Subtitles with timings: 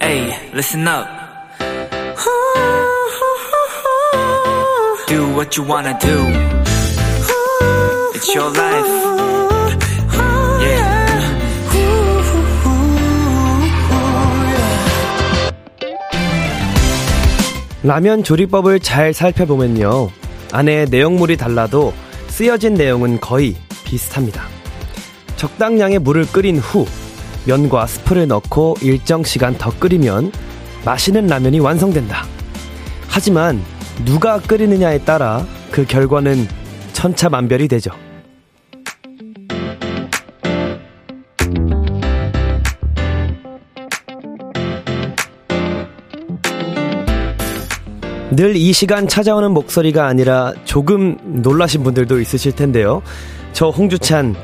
[0.00, 1.06] Hey, listen up.
[5.06, 6.16] Do what you wanna do.
[8.14, 8.90] It's your life.
[10.60, 11.06] Yeah.
[17.84, 20.10] 라면 조리법을 잘 살펴보면요.
[20.52, 21.92] 안에 내용물이 달라도
[22.28, 23.54] 쓰여진 내용은 거의
[23.84, 24.55] 비슷합니다.
[25.36, 26.86] 적당량의 물을 끓인 후
[27.46, 30.32] 면과 스프를 넣고 일정 시간 더 끓이면
[30.84, 32.24] 맛있는 라면이 완성된다.
[33.08, 33.62] 하지만
[34.04, 36.46] 누가 끓이느냐에 따라 그 결과는
[36.92, 37.90] 천차만별이 되죠.
[48.36, 53.02] 늘 이 시간 찾아오는 목소리가 아니라 조금 놀라신 분들도 있으실 텐데요.
[53.54, 54.34] 저 홍주찬,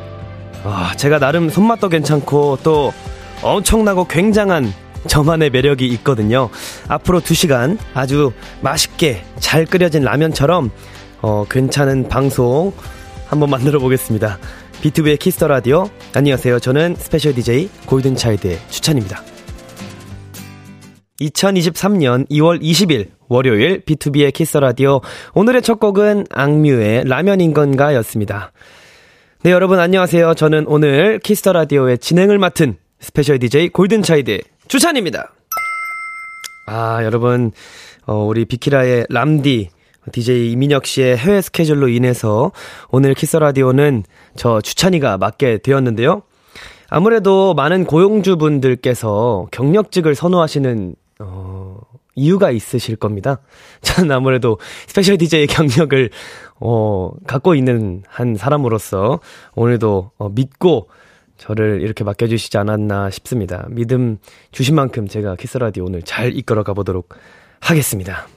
[0.64, 2.92] 아, 제가 나름 손맛도 괜찮고 또
[3.42, 4.72] 엄청나고 굉장한
[5.08, 6.48] 저만의 매력이 있거든요.
[6.88, 10.70] 앞으로 2시간 아주 맛있게 잘 끓여진 라면처럼
[11.20, 12.72] 어, 괜찮은 방송
[13.26, 14.38] 한번 만들어 보겠습니다.
[14.80, 15.88] 비투비의 키스 더 라디오.
[16.14, 16.58] 안녕하세요.
[16.58, 19.22] 저는 스페셜 DJ 골든차일드의 주찬입니다.
[21.20, 25.00] 2023년 2월 20일 월요일 비투비의 키스 더 라디오
[25.34, 28.52] 오늘의 첫 곡은 악뮤의 라면인 건가였습니다.
[29.44, 30.34] 네, 여러분 안녕하세요.
[30.34, 35.32] 저는 오늘 키스 더 라디오의 진행을 맡은 스페셜 DJ 골든차일드 주찬입니다.
[36.68, 37.50] 아, 여러분
[38.06, 39.70] 어, 우리 비키라의 람디
[40.12, 42.52] DJ 이민혁 씨의 해외 스케줄로 인해서
[42.92, 44.04] 오늘 키스 라디오는
[44.36, 46.22] 저 주찬이가 맡게 되었는데요.
[46.88, 51.78] 아무래도 많은 고용주분들께서 경력직을 선호하시는 어,
[52.14, 53.40] 이유가 있으실 겁니다.
[53.82, 56.10] 저는 아무래도 스페셜 DJ 경력을
[56.64, 59.18] 어, 갖고 있는 한 사람으로서
[59.56, 60.88] 오늘도 어, 믿고
[61.36, 63.66] 저를 이렇게 맡겨주시지 않았나 싶습니다.
[63.68, 64.18] 믿음
[64.52, 67.08] 주신 만큼 제가 키스라디오 오늘 잘 이끌어 가보도록
[67.58, 68.28] 하겠습니다.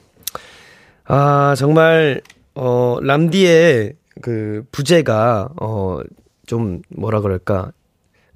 [1.04, 2.20] 아, 정말,
[2.56, 6.00] 어, 람디의 그 부재가, 어,
[6.46, 7.70] 좀 뭐라 그럴까.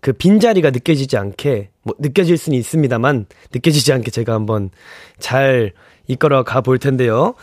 [0.01, 4.71] 그 빈자리가 느껴지지 않게, 뭐, 느껴질 수는 있습니다만, 느껴지지 않게 제가 한번
[5.19, 5.73] 잘
[6.07, 7.35] 이끌어 가볼 텐데요.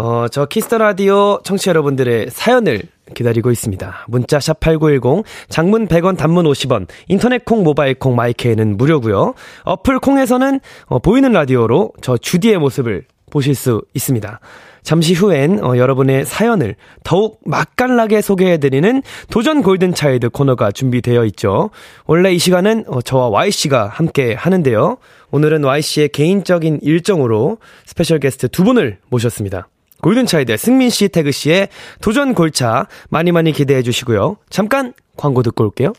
[0.00, 2.82] 어, 저 키스 더 라디오 청취자 여러분들의 사연을
[3.14, 4.04] 기다리고 있습니다.
[4.06, 9.34] 문자 샵 8910, 장문 100원, 단문 50원, 인터넷 콩, 모바일 콩, 마이케이는 무료고요.
[9.64, 14.38] 어플 콩에서는 어, 보이는 라디오로 저 주디의 모습을 보실 수 있습니다.
[14.84, 21.70] 잠시 후엔 어, 여러분의 사연을 더욱 맛깔나게 소개해드리는 도전 골든차일드 코너가 준비되어 있죠.
[22.06, 24.98] 원래 이 시간은 어, 저와 Y씨가 함께 하는데요.
[25.32, 29.66] 오늘은 Y씨의 개인적인 일정으로 스페셜 게스트 두 분을 모셨습니다.
[30.02, 31.68] 골든차일드 승민 씨, 태그 씨의
[32.00, 34.36] 도전 골차 많이 많이 기대해 주시고요.
[34.50, 35.92] 잠깐 광고 듣고 올게요.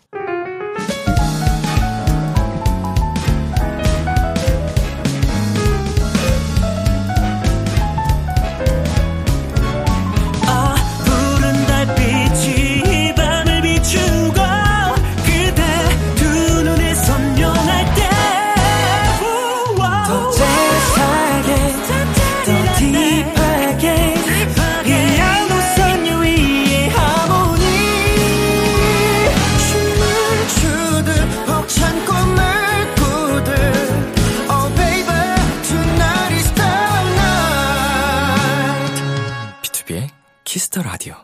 [40.69, 41.15] 키스 더 라디오.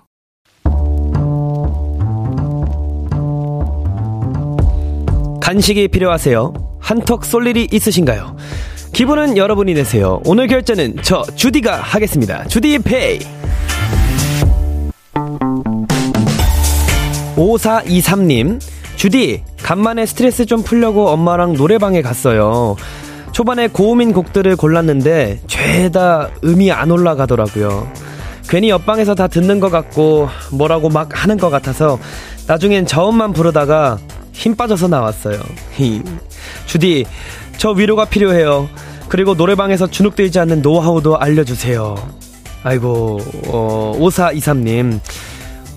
[5.41, 6.53] 간식이 필요하세요?
[6.79, 8.35] 한턱 쏠 일이 있으신가요?
[8.93, 10.19] 기분은 여러분이 내세요.
[10.25, 12.45] 오늘 결제는 저 주디가 하겠습니다.
[12.47, 13.19] 주디 페이.
[17.35, 18.59] 5423님,
[18.95, 22.75] 주디, 간만에 스트레스 좀 풀려고 엄마랑 노래방에 갔어요.
[23.31, 28.14] 초반에 고음인 곡들을 골랐는데, 죄다 음이 안 올라가더라고요.
[28.47, 31.99] 괜히 옆방에서 다 듣는 것 같고, 뭐라고 막 하는 것 같아서,
[32.47, 33.97] 나중엔 저음만 부르다가
[34.31, 35.39] 힘 빠져서 나왔어요.
[35.73, 36.01] 히.
[36.65, 37.05] 주디,
[37.57, 38.69] 저 위로가 필요해요.
[39.09, 41.95] 그리고 노래방에서 주눅들지 않는 노하우도 알려주세요.
[42.63, 44.99] 아이고, 어, 5423님.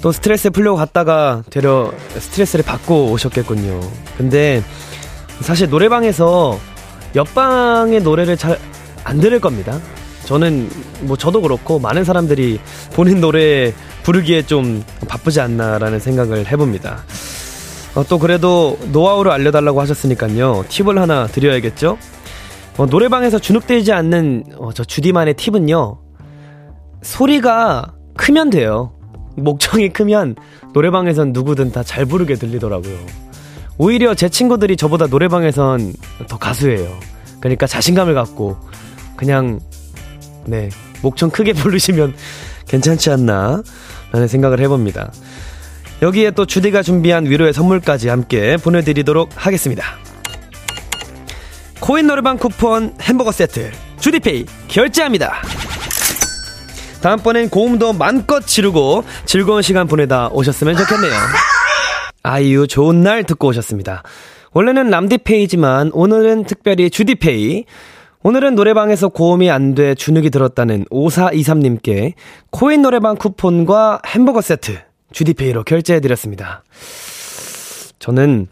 [0.00, 3.80] 또 스트레스 풀려고 갔다가 되려 스트레스를 받고 오셨겠군요.
[4.16, 4.62] 근데
[5.40, 6.58] 사실 노래방에서
[7.16, 8.58] 옆방의 노래를 잘
[9.08, 9.80] 안 들을 겁니다.
[10.28, 10.68] 저는
[11.00, 12.60] 뭐 저도 그렇고 많은 사람들이
[12.92, 13.72] 본인 노래
[14.02, 16.98] 부르기에 좀 바쁘지 않나라는 생각을 해봅니다.
[17.94, 20.66] 어, 또 그래도 노하우를 알려달라고 하셨으니까요.
[20.68, 21.96] 팁을 하나 드려야겠죠?
[22.76, 25.98] 어, 노래방에서 주눅들지 않는 어, 저 주디만의 팁은요.
[27.00, 28.92] 소리가 크면 돼요.
[29.38, 30.36] 목청이 크면
[30.74, 32.98] 노래방에선 누구든 다 잘 부르게 들리더라고요.
[33.78, 35.94] 오히려 제 친구들이 저보다 노래방에선
[36.28, 36.86] 더 가수예요.
[37.40, 38.58] 그러니까 자신감을 갖고
[39.16, 39.60] 그냥
[40.48, 40.70] 네
[41.02, 42.14] 목청 크게 부르시면
[42.66, 43.62] 괜찮지 않나
[44.12, 45.12] 라는 생각을 해봅니다.
[46.00, 49.84] 여기에 또 주디가 준비한 위로의 선물까지 함께 보내드리도록 하겠습니다.
[51.80, 55.42] 코인 노래방 쿠폰 햄버거 세트 주디페이 결제합니다.
[57.02, 61.12] 다음번엔 고음도 마음껏 지르고 즐거운 시간 보내다 오셨으면 좋겠네요.
[62.22, 64.02] 아이유 좋은 날 듣고 오셨습니다.
[64.52, 67.64] 원래는 람디페이지만 오늘은 특별히 주디페이.
[68.28, 72.12] 오늘은 노래방에서 고음이 안 돼 주눅이 들었다는 5423님께
[72.50, 74.78] 코인 노래방 쿠폰과 햄버거 세트
[75.12, 76.62] 주디페이로 결제해드렸습니다.
[77.98, 78.48] 저는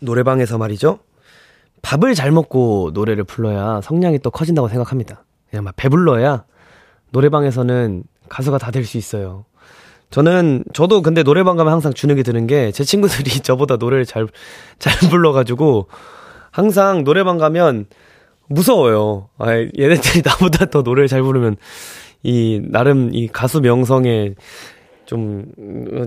[0.00, 0.98] 노래방에서 말이죠.
[1.82, 5.24] 밥을 잘 먹고 노래를 불러야 성량이 또 커진다고 생각합니다.
[5.50, 6.44] 그냥 막 배불러야
[7.10, 9.44] 노래방에서는 가수가 다 될 수 있어요.
[10.08, 14.26] 저는 저도 근데 노래방 가면 항상 주눅이 드는 게 제 친구들이 저보다 노래를 잘
[14.78, 15.88] 잘 불러가지고
[16.50, 17.84] 항상 노래방 가면
[18.50, 19.28] 무서워요.
[19.38, 21.56] 아, 얘네들이 나보다 더 노래를 잘 부르면
[22.22, 24.34] 이 나름 이 가수 명성에
[25.06, 25.46] 좀,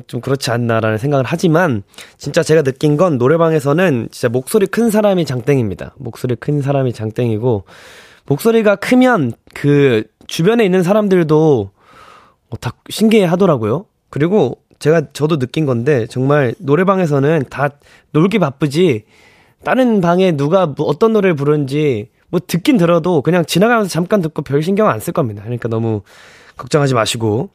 [0.07, 1.83] 좀 그렇지 않나라는 생각을 하지만,
[2.17, 5.95] 진짜 제가 느낀 건 노래방에서는 진짜 목소리 큰 사람이 장땡입니다.
[5.97, 7.65] 목소리 큰 사람이 장땡이고,
[8.25, 11.71] 목소리가 크면 그 주변에 있는 사람들도
[12.61, 13.85] 다 신기해 하더라고요.
[14.09, 17.71] 그리고 제가 저도 느낀 건데 정말 노래방에서는 다
[18.11, 19.03] 놀기 바쁘지
[19.63, 24.63] 다른 방에 누가 뭐 어떤 노래를 부르는지 뭐 듣긴 들어도 그냥 지나가면서 잠깐 듣고 별
[24.63, 25.43] 신경 안 쓸 겁니다.
[25.43, 26.01] 그러니까 너무
[26.57, 27.51] 걱정하지 마시고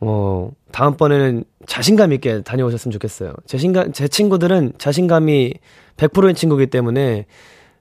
[0.00, 3.34] 어 다음번에는 자신감 있게 다녀오셨으면 좋겠어요.
[3.46, 5.54] 제 신감 제 친구들은 자신감이
[5.96, 7.26] 100%인 친구기 때문에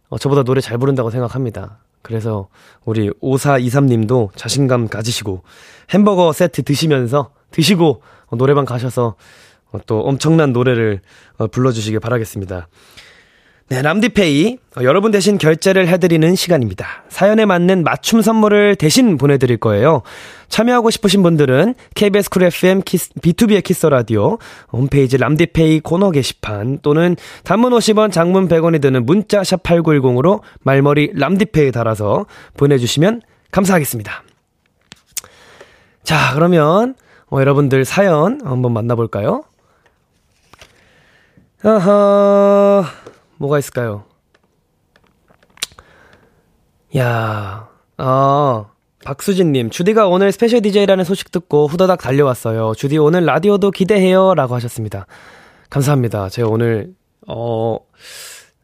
[0.09, 1.79] 어, 저보다 노래 잘 부른다고 생각합니다.
[2.03, 2.47] 그래서
[2.85, 5.41] 우리 5423님도 자신감 가지시고
[5.89, 9.15] 햄버거 세트 드시면서 드시고 어, 노래방 가셔서
[9.71, 11.01] 어, 또 엄청난 노래를
[11.37, 12.67] 어, 불러주시길 바라겠습니다.
[13.73, 14.59] 네, 람디페이.
[14.83, 16.85] 여러분 대신 결제를 해드리는 시간입니다.
[17.09, 20.03] 사연에 맞는 맞춤 선물을 대신 보내드릴 거예요.
[20.47, 24.37] 참여하고 싶으신 분들은 KBS 쿨 FM 키스, 비투비의 키스 더 라디오
[24.71, 27.15] 홈페이지 람디페이 코너 게시판 또는
[27.45, 34.21] 단문 50원, 장문 100원이 드는 문자 샵 8910으로 말머리 람디페이 달아서 보내주시면 감사하겠습니다.
[36.03, 36.93] 자, 그러면
[37.31, 39.45] 어, 여러분들 사연 한번 만나볼까요?
[41.63, 42.85] 아하,
[43.37, 44.05] 뭐가 있을까요?
[46.97, 48.65] 야, 아,
[49.03, 52.73] 박수진님, 주디가 오늘 스페셜 DJ라는 소식 듣고 후다닥 달려왔어요.
[52.75, 54.33] 주디 오늘 라디오도 기대해요.
[54.35, 55.07] 라고 하셨습니다.
[55.69, 56.29] 감사합니다.
[56.29, 56.93] 제가 오늘,
[57.27, 57.77] 어,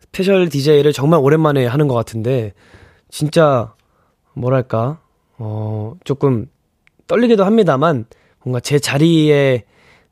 [0.01, 2.53] 스페셜 DJ를 정말 오랜만에 하는 것 같은데,
[3.09, 3.73] 진짜,
[4.33, 4.99] 뭐랄까,
[5.39, 6.45] 어, 조금
[7.07, 8.05] 떨리기도 합니다만,
[8.43, 9.65] 뭔가 제 자리에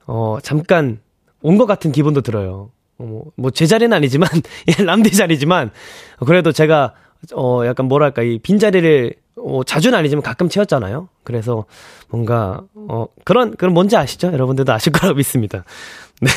[0.06, 1.00] 어 잠깐
[1.42, 2.72] 온 것 같은 기분도 들어요.
[3.00, 4.30] 어, 뭐 제 자리는 아니지만
[4.68, 5.72] 예, 람디 자리지만
[6.26, 6.94] 그래도 제가
[7.36, 11.10] 어 약간 뭐랄까 이 빈자리를 어 자주는 아니지만 가끔 채웠잖아요.
[11.24, 11.66] 그래서
[12.10, 14.32] 뭔가 어 그런 그런 뭔지 아시죠?
[14.32, 15.64] 여러분들도 아실 거라고 믿습니다.
[16.22, 16.30] 네.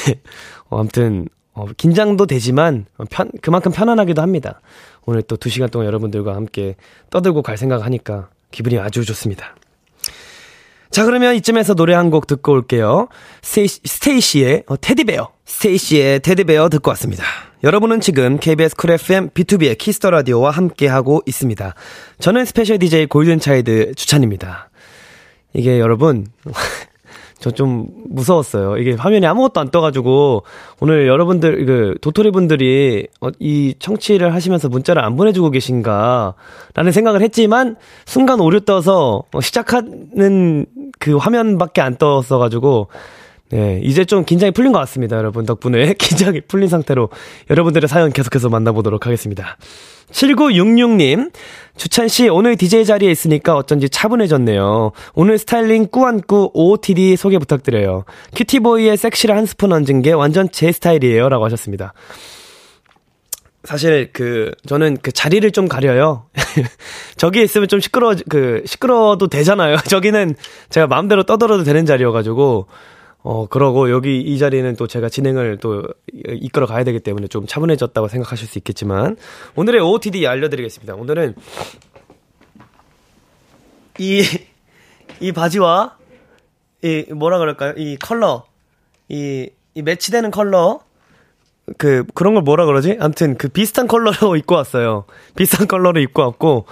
[0.68, 4.60] 어 아무튼 어 긴장도 되지만 편 그만큼 편안하기도 합니다.
[5.06, 6.76] 오늘 또 2시간 동안 여러분들과 함께
[7.10, 9.54] 떠들고 갈 생각 하니까 기분이 아주 좋습니다.
[10.90, 13.08] 자, 그러면 이쯤에서 노래 한 곡 듣고 올게요.
[13.42, 15.28] 스테이씨, 스테이씨의 어, 테디베어.
[15.46, 17.22] 스테이씨의 테디베어 듣고 왔습니다.
[17.62, 21.74] 여러분은 지금 KBS 쿨 FM 비투비의 키스 더 라디오와 함께하고 있습니다.
[22.18, 24.70] 저는 스페셜 DJ 골든차일드 주찬입니다.
[25.52, 26.26] 이게 여러분,
[27.40, 28.76] 저 좀 무서웠어요.
[28.78, 30.44] 이게 화면에 아무것도 안 떠가지고
[30.80, 37.76] 오늘 여러분들 그 도토리 분들이 어, 이 청취를 하시면서 문자를 안 보내주고 계신가라는 생각을 했지만
[38.04, 40.66] 순간 오류 떠서 어, 시작하는
[40.98, 42.88] 그 화면밖에 안 떴어가지고
[43.50, 45.16] 네, 이제 좀 긴장이 풀린 것 같습니다.
[45.16, 47.10] 여러분 덕분에 긴장이 풀린 상태로
[47.50, 49.56] 여러분들의 사연 계속해서 만나보도록 하겠습니다.
[50.12, 51.32] 7966님,
[51.76, 54.92] 주찬씨, 오늘 DJ 자리에 있으니까 어쩐지 차분해졌네요.
[55.14, 58.04] 오늘 스타일링 꾸안꾸 OOTD 소개 부탁드려요.
[58.34, 61.28] 큐티보이의 섹시를 한 스푼 얹은 게 완전 제 스타일이에요.
[61.28, 61.92] 라고 하셨습니다.
[63.62, 66.26] 사실 그 저는 그 자리를 좀 가려요.
[67.16, 69.76] 저기에 있으면 좀 시끄러 그 시끄러워도 되잖아요.
[69.86, 70.34] 저기는
[70.70, 72.66] 제가 마음대로 떠들어도 되는 자리여 가지고
[73.22, 78.08] 어 그러고 여기 이 자리는 또 제가 진행을 또 이끌어 가야 되기 때문에 좀 차분해졌다고
[78.08, 79.16] 생각하실 수 있겠지만
[79.56, 80.94] 오늘의 OOTD 알려드리겠습니다.
[80.94, 81.34] 오늘은
[83.98, 84.22] 이
[85.20, 85.96] 이 바지와
[86.82, 87.74] 이 뭐라 그럴까요?
[87.76, 88.44] 이 컬러
[89.08, 90.80] 이, 이 매치되는 컬러
[91.78, 92.96] 그 그런 걸 뭐라 그러지?
[93.00, 95.04] 아무튼 그 비슷한 컬러로 입고 왔어요.
[95.36, 96.66] 비슷한 컬러로 입고 왔고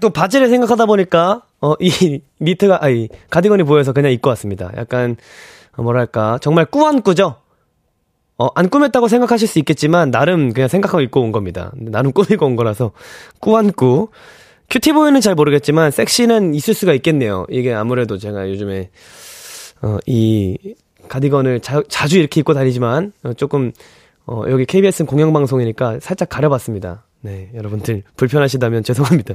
[0.00, 4.70] 또 바지를 생각하다 보니까 어 이 니트가 아니 가디건이 보여서 그냥 입고 왔습니다.
[4.76, 5.16] 약간
[5.76, 7.36] 어, 뭐랄까 정말 꾸안꾸죠.
[8.38, 11.72] 어, 안 꾸몄다고 생각하실 수 있겠지만, 나름 그냥 생각하고 입고 온 겁니다.
[11.76, 12.92] 나름 꾸미고 온 거라서,
[13.40, 14.08] 꾸안꾸.
[14.68, 17.46] 큐티보이는 잘 모르겠지만, 섹시는 있을 수가 있겠네요.
[17.48, 18.90] 이게 아무래도 제가 요즘에,
[19.80, 20.58] 어, 이,
[21.08, 23.72] 가디건을 자, 자주 이렇게 입고 다니지만, 어, 조금,
[24.26, 27.05] 어, 여기 KBS는 공영방송이니까 살짝 가려봤습니다.
[27.22, 29.34] 네, 여러분들 불편하시다면 죄송합니다.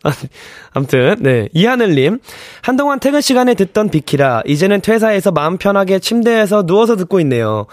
[0.74, 2.18] 아무튼, 네, 이하늘 님.
[2.62, 7.66] 한동안 퇴근 시간에 듣던 비키라, 이제는 퇴사해서 마음 편하게 침대에서 누워서 듣고 있네요.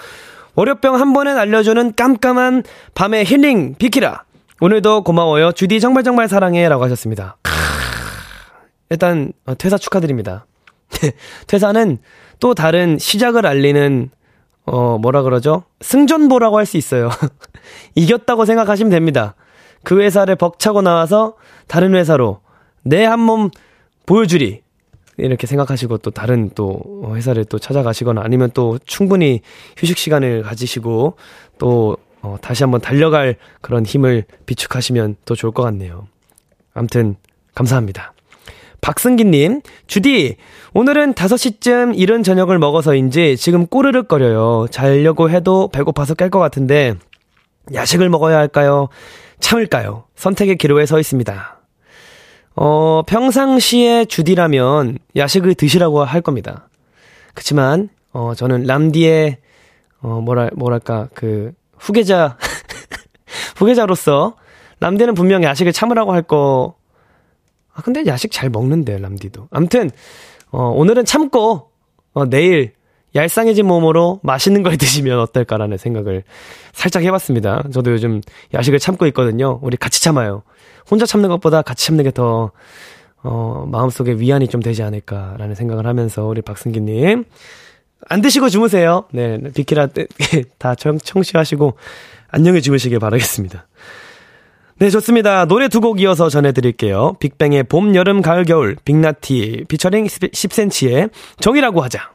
[0.55, 2.63] 월요병 한 번에 날려주는 깜깜한
[2.94, 4.24] 밤의 힐링 비키라.
[4.62, 5.51] 오늘도 고마워요.
[5.51, 6.70] 주디 정말 정말 사랑해.
[6.70, 7.36] 라고 하셨습니다.
[8.89, 10.46] 일단, 어, 퇴사 축하드립니다.
[11.48, 11.98] 퇴사는
[12.39, 14.12] 또 다른 시작을 알리는
[14.67, 15.63] 어, 뭐라 그러죠?
[15.82, 17.10] 승전보라고 할 수 있어요.
[17.95, 19.36] 이겼다고 생각하시면 됩니다.
[19.84, 21.36] 그 회사를 벅차고 나와서
[21.67, 22.39] 다른 회사로
[22.84, 23.50] 내 한 몸
[24.05, 24.62] 보여주리.
[25.17, 26.81] 이렇게 생각하시고 또 다른 또
[27.15, 29.39] 회사를 또 찾아가시거나 아니면 또 충분히
[29.77, 31.15] 휴식 시간을 가지시고
[31.57, 36.07] 또 어, 다시 한번 달려갈 그런 힘을 비축하시면 더 좋을 것 같네요.
[36.74, 37.15] 암튼
[37.53, 38.12] 감사합니다.
[38.81, 40.36] 박승기님, 주디,
[40.74, 44.67] 오늘은 5시쯤 이른 저녁을 먹어서인지 지금 꼬르륵거려요.
[44.69, 46.93] 자려고 해도 배고파서 깰 것 같은데,
[47.74, 48.89] 야식을 먹어야 할까요?
[49.39, 50.05] 참을까요?
[50.15, 51.60] 선택의 기로에 서 있습니다.
[52.55, 56.69] 어, 평상시에 주디라면 야식을 드시라고 할 겁니다.
[57.34, 59.38] 그치만, 어, 저는 람디의,
[60.01, 62.38] 어, 뭐랄, 뭐랄까, 그, 후계자,
[63.57, 64.36] 후계자로서,
[64.79, 66.75] 람디는 분명 야식을 참으라고 할 거,
[67.74, 69.50] 아, 근데 야식 잘 먹는데, 람디도.
[69.51, 69.91] 암튼,
[70.51, 71.72] 어, 오늘은 참고,
[72.13, 72.74] 어, 내일,
[73.15, 76.24] 얄쌍해진 몸으로 맛있는 걸 드시면 어떨까라는 생각을
[76.74, 77.63] 살짝 해봤습니다.
[77.74, 78.22] 저도 요즘
[78.53, 79.60] 야식을 참고 있거든요.
[79.62, 80.43] 우리 같이 참아요.
[80.89, 82.51] 혼자 참는 것보다 같이 참는 게 더,
[83.24, 87.24] 어, 마음속에 위안이 좀 되지 않을까라는 생각을 하면서 우리 박승기님.
[88.07, 89.05] 안 드시고 주무세요.
[89.12, 89.88] 네, 비키라
[90.60, 91.74] 다 청, 청취하시고
[92.29, 93.65] 안녕히 주무시길 바라겠습니다.
[94.77, 95.45] 네, 좋습니다.
[95.45, 97.15] 노래 두 곡 이어서 전해드릴게요.
[97.19, 102.14] 빅뱅의 봄, 여름, 가을, 겨울, 빅나티, 피처링 10cm의 정이라고 하자.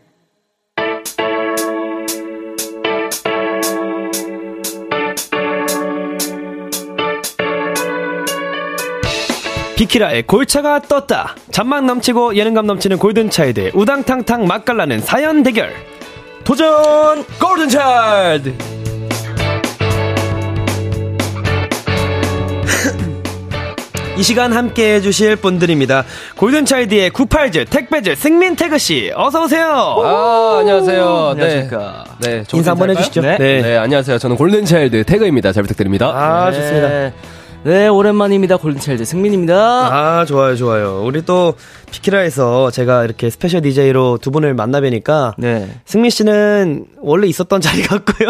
[9.81, 11.35] 비키라의 골차가 떴다.
[11.49, 15.73] 잔망 넘치고 예능감 넘치는 골든차일드 우당탕탕 맛깔나는 사연 대결.
[16.43, 18.53] 도전 골든차일드.
[24.19, 26.05] 이 시간 함께 해주실 분들입니다.
[26.37, 29.65] 골든차일드의 98즈, 택배즈, 승민 태그씨, 어서오세요!
[29.65, 31.29] 아, 안녕하세요.
[31.31, 32.03] 안녕하십니까.
[32.19, 32.43] 네.
[32.43, 33.21] 네 인사 한번 해주시죠.
[33.21, 33.37] 네.
[33.39, 33.61] 네.
[33.63, 33.77] 네.
[33.77, 34.19] 안녕하세요.
[34.19, 35.51] 저는 골든차일드 태그입니다.
[35.51, 36.05] 잘 부탁드립니다.
[36.05, 37.11] 아, 좋습니다.
[37.63, 37.81] 네.
[37.81, 38.57] 네, 오랜만입니다.
[38.57, 39.55] 골든차일드 승민입니다.
[39.55, 41.03] 아, 좋아요, 좋아요.
[41.05, 41.53] 우리 또
[41.91, 45.69] 비키라에서 제가 이렇게 스페셜 DJ로 두 분을 만나뵈니까 네.
[45.85, 48.29] 승민 씨는 원래 있었던 자리 같고요.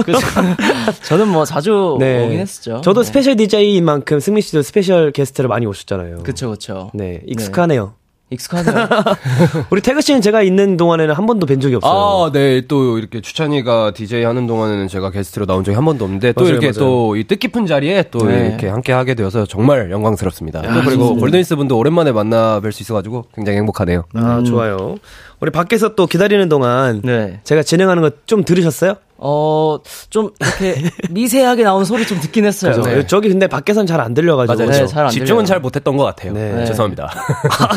[1.04, 2.26] 저는 뭐 자주 네.
[2.26, 2.82] 오긴 했었죠.
[2.82, 3.08] 저도 네.
[3.08, 6.24] 스페셜 DJ인 만큼 승민 씨도 스페셜 게스트를 많이 오셨잖아요.
[6.24, 6.92] 그쵸, 그쵸.
[6.94, 7.94] 네, 익숙하네요.
[8.32, 8.88] 익숙하네요.
[9.70, 11.92] 우리 태그 씨는 제가 있는 동안에는 한 번도 뵌 적이 없어요.
[12.28, 12.62] 아, 네.
[12.68, 16.54] 또 이렇게 주찬이가 DJ 하는 동안에는 제가 게스트로 나온 적이 한 번도 없는데 또 맞아요,
[16.54, 16.72] 이렇게.
[16.72, 18.48] 또 이 뜻깊은 자리에 또 네.
[18.48, 20.62] 이렇게 함께 하게 되어서 정말 영광스럽습니다.
[20.62, 21.20] 또 그리고 좋습니다.
[21.20, 24.06] 골든니스 분도 오랜만에 만나 뵐 수 있어 가지고 굉장히 행복하네요.
[24.14, 24.96] 아, 좋아요.
[25.42, 27.42] 우리 밖에서 또 기다리는 동안 네.
[27.44, 28.96] 제가 진행하는 거 좀 들으셨어요?
[29.24, 29.78] 어,
[30.10, 32.74] 좀 이렇게 미세하게 나오는 소리 좀 듣긴 했어요.
[32.76, 32.90] 그죠?
[32.90, 33.06] 네.
[33.08, 34.58] 저기 근데 밖에선 잘 안 들려가지고.
[34.58, 34.72] 맞아요.
[34.72, 35.46] 네, 저- 잘안 집중은 들려요.
[35.46, 36.34] 잘 못했던 것 같아요.
[36.34, 36.52] 네.
[36.54, 36.66] 네.
[36.66, 37.06] 죄송합니다.
[37.60, 37.68] 아,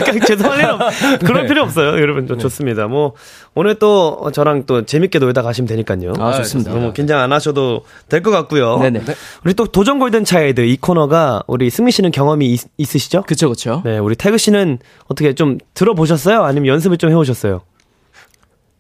[0.75, 2.01] 없, 그럴 필요 없어요.
[2.01, 2.87] 여러분, 좀 좋습니다.
[2.87, 3.13] 뭐,
[3.55, 6.15] 오늘 또 저랑 또 재밌게 놀다 가시면 되니까요.
[6.19, 6.73] 아, 좋습니다.
[6.73, 8.79] 너무 긴장 안 하셔도 될 것 같고요.
[8.79, 9.03] 네네.
[9.45, 13.23] 우리 또 도전 골든 차일드 이 코너가 우리 승민 씨는 경험이 있, 있으시죠?
[13.27, 13.83] 그쵸, 그쵸.
[13.85, 16.43] 네, 우리 태그 씨는 어떻게 좀 들어보셨어요?
[16.43, 17.61] 아니면 연습을 좀 해오셨어요?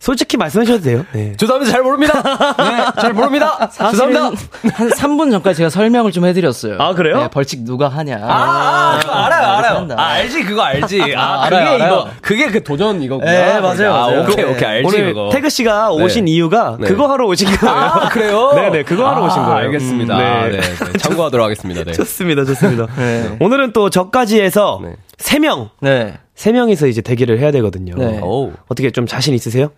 [0.05, 1.07] 솔직히 말씀하셔도 돼요.
[1.13, 1.33] 네.
[1.35, 1.73] 죄송합니다.
[1.73, 2.13] 잘 모릅니다.
[2.59, 3.71] 네, 잘 모릅니다.
[3.71, 4.25] 죄송합니다.
[4.75, 6.77] 한 3분 전까지 제가 설명을 좀 해드렸어요.
[6.79, 7.21] 아, 그래요?
[7.21, 8.19] 네, 벌칙 누가 하냐.
[8.21, 9.77] 아, 그거 알아요, 알아요.
[9.79, 9.95] 한다.
[9.97, 11.15] 아, 알지, 그거 알지.
[11.17, 12.11] 아, 아, 그게 알아요, 이거, 알아요.
[12.21, 13.31] 그게 그 도전 이거구나.
[13.31, 14.23] 네, 맞아요, 아, 맞아요.
[14.25, 14.43] 오케이, 네.
[14.45, 15.31] 오케이, 알지, 오늘 그거.
[15.33, 16.33] 태그 씨가 오신 네.
[16.33, 16.87] 이유가 네.
[16.87, 17.75] 그거 하러 오신 거예요.
[17.75, 18.53] 아, 그래요?
[18.57, 19.57] 네네, 그거 하러 오신 거예요.
[19.57, 20.17] 알겠습니다.
[20.17, 20.61] 음, 네.
[20.61, 20.61] 네.
[20.61, 21.83] 네, 참고하도록 하겠습니다.
[21.83, 21.93] 네.
[21.97, 22.89] 좋습니다, 좋습니다.
[22.99, 23.39] 네.
[23.41, 24.97] 오늘은 또 저까지 해서 네.
[25.17, 26.19] 세명 네.
[26.35, 27.95] 세 명이서 이제 대결을 해야 되거든요.
[27.97, 28.19] 네.
[28.21, 28.53] 오.
[28.67, 29.71] 어떻게 좀 자신 있으세요?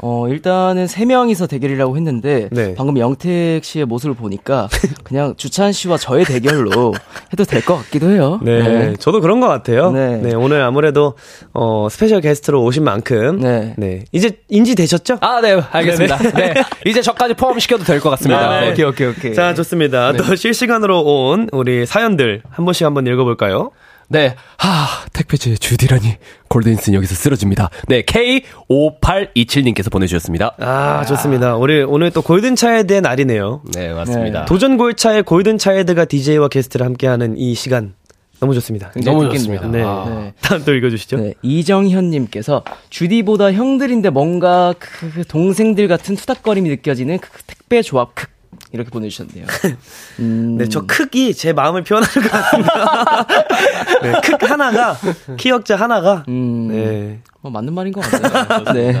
[0.00, 2.74] 어, 일단은 세 명이서 대결이라고 했는데 네.
[2.76, 4.68] 방금 영택 씨의 모습을 보니까
[5.02, 6.94] 그냥 주찬 씨와 저의 대결로
[7.32, 8.38] 해도 될 것 같기도 해요.
[8.42, 9.90] 네, 저도 그런 것 같아요.
[9.90, 10.18] 네.
[10.18, 10.34] 네.
[10.34, 11.14] 오늘 아무래도
[11.52, 14.04] 어 스페셜 게스트로 오신 만큼 네, 네.
[14.12, 15.18] 이제 인지 되셨죠?
[15.20, 16.18] 아, 네, 알겠습니다.
[16.32, 16.54] 네.
[16.86, 18.60] 이제 저까지 포함시켜도 될 것 같습니다.
[18.60, 18.74] 네.
[18.74, 18.82] 네.
[18.84, 19.34] 오케이, 오케이.
[19.34, 20.12] 자, 좋습니다.
[20.12, 23.70] 또 실시간으로 온 우리 사연들 한 번씩 한번 읽어볼까요?
[24.08, 24.34] 네.
[24.58, 26.16] 하, 택배지의 주디라니.
[26.48, 27.70] 골든슨 여기서 쓰러집니다.
[27.88, 30.54] 네, K5827님께서 보내주셨습니다.
[30.58, 31.56] 아, 좋습니다.
[31.56, 33.62] 우리 오늘 또 골든차일드의 날이네요.
[33.74, 34.44] 네, 맞습니다.
[34.44, 37.94] 도전 골차의 골든차일드가 DJ와 게스트를 함께하는 이 시간
[38.40, 38.92] 너무 좋습니다.
[39.04, 39.28] 너무.
[39.30, 39.66] 좋습니다.
[39.68, 39.82] 네.
[39.82, 40.04] 아.
[40.08, 40.32] 네.
[40.42, 41.16] 다음 또 읽어주시죠.
[41.16, 48.26] 네, 이정현님께서 주디보다 형들인데 뭔가 그 동생들 같은 투닥거림이 느껴지는 그 택배 조합 크
[48.74, 49.46] 이렇게 보내주셨네요.
[50.18, 53.26] 음, 네, 저 크기 제 마음을 표현하는 것 같습니다.
[54.02, 54.96] 네, 크 하나가
[55.36, 58.64] 키역자 하나가 음, 네 뭐 맞는 말인 것 같아요.
[58.72, 58.94] 네.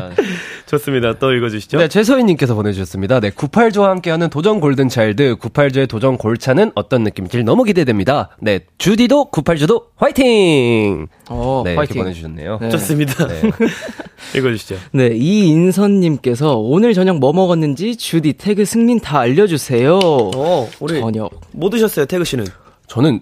[0.66, 1.14] 좋습니다.
[1.18, 1.78] 또 읽어주시죠.
[1.78, 3.20] 네, 최서희님께서 보내주셨습니다.
[3.20, 8.28] 네, 98조와 함께하는 도전 골든차일드, 98조의 도전 골차는 어떤 느낌일지 너무 기대됩니다.
[8.42, 11.06] 네, 주디도 98주도 화이팅!
[11.30, 12.02] 어, 네, 이렇게 화이팅.
[12.02, 12.58] 보내주셨네요.
[12.60, 12.68] 네.
[12.68, 13.26] 좋습니다.
[13.28, 13.40] 네.
[14.36, 14.76] 읽어주시죠.
[14.92, 19.98] 네, 이인선님께서 오늘 저녁 뭐 먹었는지 주디 태그 승민 다 알려주세요.
[20.02, 21.30] 어, 우리 저녁.
[21.52, 22.44] 뭐 드셨어요, 태그 씨는?
[22.88, 23.20] 저는,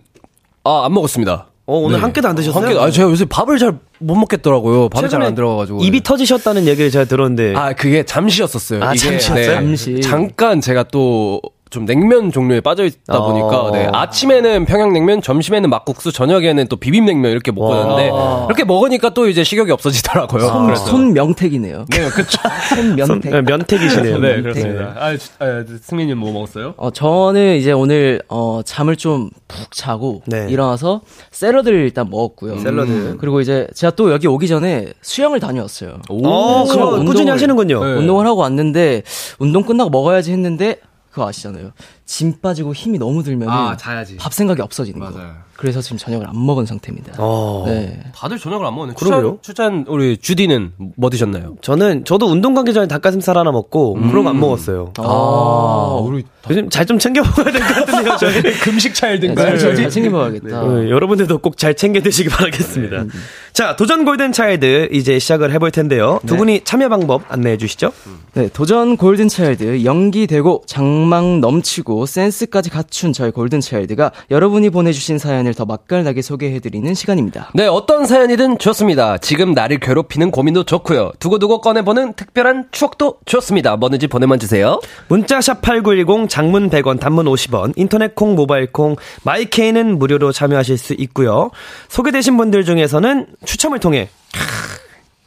[0.65, 1.47] 아, 안 먹었습니다.
[1.67, 2.03] 어, 오늘 네.
[2.03, 2.65] 한 끼도 안 드셨어요?
[2.65, 4.89] 한 끼, 아, 제가 요새 밥을 잘 못 먹겠더라고요.
[4.89, 5.85] 밥이 잘 안 들어가가지고.
[5.85, 7.55] 입이 터지셨다는 얘기를 제가 들었는데.
[7.55, 8.83] 아, 그게 잠시였었어요.
[8.83, 9.47] 아, 잠시였어요?
[9.55, 10.01] 잠시.
[10.01, 11.41] 잠깐 제가 또,
[11.73, 13.27] 좀 냉면 종류에 빠져 있다 어.
[13.27, 17.81] 보니까 네, 아침에는 평양냉면, 점심에는 막국수, 저녁에는 또 비빔냉면 이렇게 먹고 와.
[17.81, 18.13] 있는데
[18.47, 20.43] 이렇게 먹으니까 또 이제 식욕이 없어지더라고요.
[20.47, 21.87] 손, 그래서 손 명택이네요.
[21.91, 22.39] 네, 그렇죠.
[22.77, 23.33] 손 명택.
[23.33, 24.19] 네, 면택이시네요.
[24.19, 24.95] 네, 그렇습니다.
[24.99, 26.75] 아, 주- 아, 승민님 뭐 먹었어요?
[26.77, 30.47] 어, 저는 이제 오늘, 어, 잠을 좀 푹 자고, 네.
[30.49, 32.59] 일어나서 샐러드를 일단 먹었고요.
[32.59, 33.17] 샐러드.
[33.21, 35.99] 그리고 이제 제가 또 여기 오기 전에 수영을 다녀왔어요.
[36.09, 37.85] 어, 수영 운동을- 꾸준히 하시는군요.
[37.85, 37.93] 네.
[37.95, 39.03] 운동을 하고 왔는데,
[39.39, 40.77] 운동 끝나고 먹어야지 했는데,
[41.13, 41.73] 그거 아시잖아요.
[42.07, 44.17] 짐 빠지고 힘이 너무 들면 아, 자야지.
[44.17, 45.11] 밥 생각이 없어지는 거.
[45.11, 45.33] 맞아요.
[45.57, 47.13] 그래서 지금 저녁을 안 먹은 상태입니다.
[47.19, 47.65] 어.
[47.67, 48.03] 네.
[48.17, 49.39] 다들 저녁을 안 먹는 그러게요.
[49.43, 51.57] 추천, 추천 우리 주디는 뭐 드셨나요?
[51.61, 54.93] 저는, 저도 운동 가기 전에 닭가슴살 하나 먹고, 그러고 안 먹었어요.
[54.99, 58.43] 아, 우리 요즘 잘 좀 챙겨 먹어야 될 것 같은데요, 저희.
[58.43, 59.57] 금식 네, 차일드인가요?
[59.59, 60.63] 잘, 잘 챙겨 먹어야겠다.
[60.65, 63.05] 어, 여러분들도 꼭 잘 챙겨 드시기 바라겠습니다.
[63.53, 66.19] 자, 도전 골든 차일드 이제 시작을 해볼 텐데요.
[66.27, 67.93] 두 분이 참여 방법 안내해 주시죠.
[68.35, 75.65] 네, 도전 골든 차일드 연기되고 장망 넘치고 센스까지 갖춘 저희 골든차일드가 여러분이 보내주신 사연을 더
[75.65, 77.51] 맛깔나게 소개해드리는 시간입니다.
[77.55, 79.19] 네, 어떤 사연이든 좋습니다.
[79.19, 81.13] 지금 나를 괴롭히는 고민도 좋고요.
[81.19, 83.77] 두고두고 꺼내보는 특별한 추억도 좋습니다.
[83.77, 84.81] 뭐든지 보내만 주세요.
[85.09, 91.51] 문자샵 8910 장문 100원 단문 50원 인터넷 콩 모바일 콩 마이케이는 무료로 참여하실 수 있고요.
[91.89, 94.09] 소개되신 분들 중에서는 추첨을 통해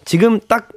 [0.05, 0.69] 지금 딱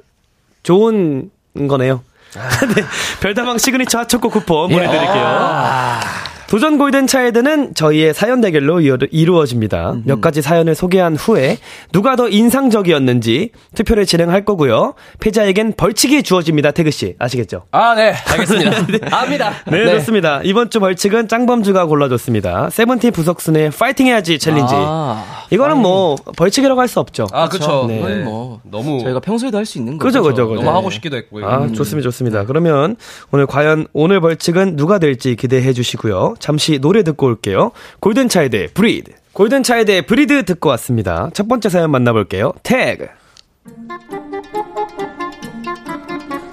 [0.63, 1.29] 좋은
[1.67, 2.01] 거네요.
[2.75, 2.83] 네,
[3.21, 5.99] 별다방 시그니처 핫초코 쿠폰 보내드릴게요.
[6.49, 9.97] 도전 골든 차일드는 저희의 사연 대결로 이루- 이루어집니다.
[10.05, 11.59] 몇 가지 사연을 소개한 후에
[11.91, 14.95] 누가 더 인상적이었는지 투표를 진행할 거고요.
[15.19, 16.71] 패자에겐 벌칙이 주어집니다.
[16.71, 17.65] 태그 씨 아시겠죠?
[17.71, 18.71] 아, 네, 알겠습니다.
[19.15, 19.53] 압니다.
[19.67, 20.41] 네, 좋습니다.
[20.43, 22.71] 이번 주 벌칙은 짱범주가 골라줬습니다.
[22.71, 24.73] 세븐틴 부석순의 파이팅 해야지 챌린지.
[24.75, 27.27] 아, 이거는 뭐 벌칙이라고 할 수 없죠.
[27.31, 27.85] 아, 그쵸.
[27.87, 27.99] 네.
[27.99, 30.23] 이건 뭐 너무, 저희가 평소에도 할 수 있는 거죠.
[30.23, 30.55] 그죠, 그죠.
[30.63, 31.45] 너무 하고 싶기도 했고.
[31.45, 32.45] 아, 좋습니다, 좋습니다.
[32.45, 32.95] 그러면
[33.31, 36.33] 오늘 과연 오늘 벌칙은 누가 될지 기대해 주시고요.
[36.39, 37.71] 잠시 노래 듣고 올게요.
[37.99, 39.11] 골든차일드의 브리드.
[39.33, 41.29] 골든차일드의 브리드 듣고 왔습니다.
[41.33, 42.53] 첫 번째 사연 만나볼게요.
[42.63, 43.07] 태그.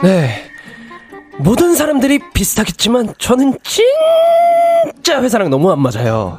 [0.03, 0.51] 네.
[1.39, 6.39] 모든 사람들이 비슷하겠지만 저는 진짜 회사랑 너무 안 맞아요.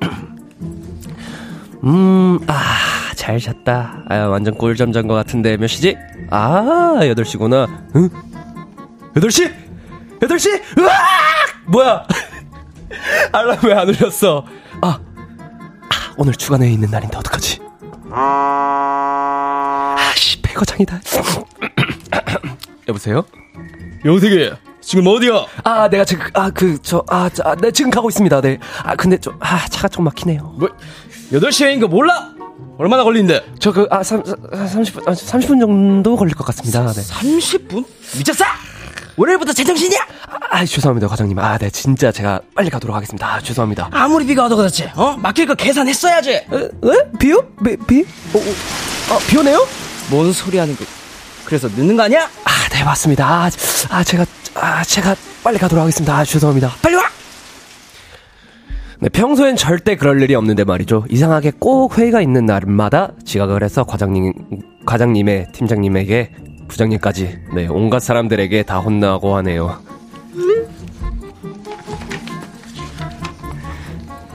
[1.84, 2.54] 음, 아,
[3.16, 4.04] 잘 잤다.
[4.08, 5.96] 아, 완전 꿀잠 잔 것 같은데 몇 시지?
[6.30, 7.68] 아, 8시구나.
[7.96, 8.08] 응?
[9.14, 9.52] 8시?
[10.20, 10.60] 8시?
[10.78, 10.92] 으악!
[11.66, 12.04] 뭐야?
[13.32, 14.44] 알람 왜 안 울렸어?
[14.82, 15.00] 아, 아,
[16.16, 17.60] 오늘 주간회의 있는 날인데 어떡하지?
[19.96, 21.00] 아씨, 배거장이다.
[22.88, 23.24] 여보세요?
[24.04, 24.56] 여보세요.
[24.80, 25.44] 지금 어디야?
[25.64, 28.40] 아, 내가 지금, 아, 그, 저, 아, 저, 아, 네, 지금 가고 있습니다.
[28.40, 28.58] 네.
[28.82, 30.54] 아, 근데 좀, 아, 차가 좀 막히네요.
[30.58, 30.68] 뭐
[31.32, 32.30] 8시에인 거 몰라?
[32.78, 33.44] 얼마나 걸린대?
[33.58, 36.86] 저, 그, 아, 3, 30분, 아, 30분 정도 걸릴 것 같습니다.
[36.92, 37.02] 네.
[37.02, 37.84] 30분?
[38.16, 38.44] 미쳤어?
[39.18, 39.98] 월요일부터 제정신이야?
[40.28, 41.36] 아, 아, 죄송합니다, 과장님.
[41.40, 43.34] 아, 네, 진짜 제가 빨리 가도록 하겠습니다.
[43.34, 43.88] 아, 죄송합니다.
[43.90, 44.88] 아무리 비가 와도 그렇지.
[44.94, 45.16] 어?
[45.18, 46.30] 막힐 거 계산했어야지.
[46.30, 46.44] 에?
[46.44, 47.18] 에?
[47.18, 47.42] 비요?
[47.64, 48.02] 비, 비?
[48.32, 49.66] 어, 어, 아, 비 오네요?
[50.10, 50.84] 뭔 소리 하는 거.
[51.44, 52.28] 그래서 늦는 거 아니야?
[52.44, 53.26] 아, 네, 맞습니다.
[53.26, 53.50] 아,
[53.90, 56.16] 아, 제가, 아, 제가 빨리 가도록 하겠습니다.
[56.16, 56.74] 아, 죄송합니다.
[56.80, 57.02] 빨리 와!
[59.00, 61.04] 네, 평소엔 절대 그럴 일이 없는데 말이죠.
[61.10, 64.32] 이상하게 꼭 회의가 있는 날마다 지각을 해서 과장님,
[64.86, 66.30] 과장님의 팀장님에게
[66.68, 69.82] 부장님까지, 네, 온갖 사람들에게 다 혼나고 하네요.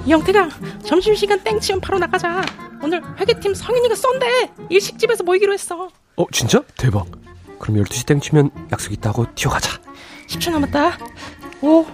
[0.08, 0.50] 영태가
[0.86, 2.42] 점심시간 땡치면 바로 나가자.
[2.82, 4.50] 오늘 회계팀 성인이가 쏜대.
[4.70, 5.90] 일식집에서 모이기로 했어.
[6.18, 6.62] 어, 진짜?
[6.78, 7.06] 대박.
[7.60, 9.80] 그럼 12시 땡 치면 약속 있다고 튀어가자.
[10.28, 10.98] 10초 남았다.
[11.62, 11.86] 5,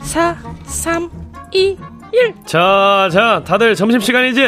[0.00, 1.10] 4, 3,
[1.52, 1.76] 2,
[2.14, 2.34] 1.
[2.46, 4.40] 자, 자, 다들 점심시간이지?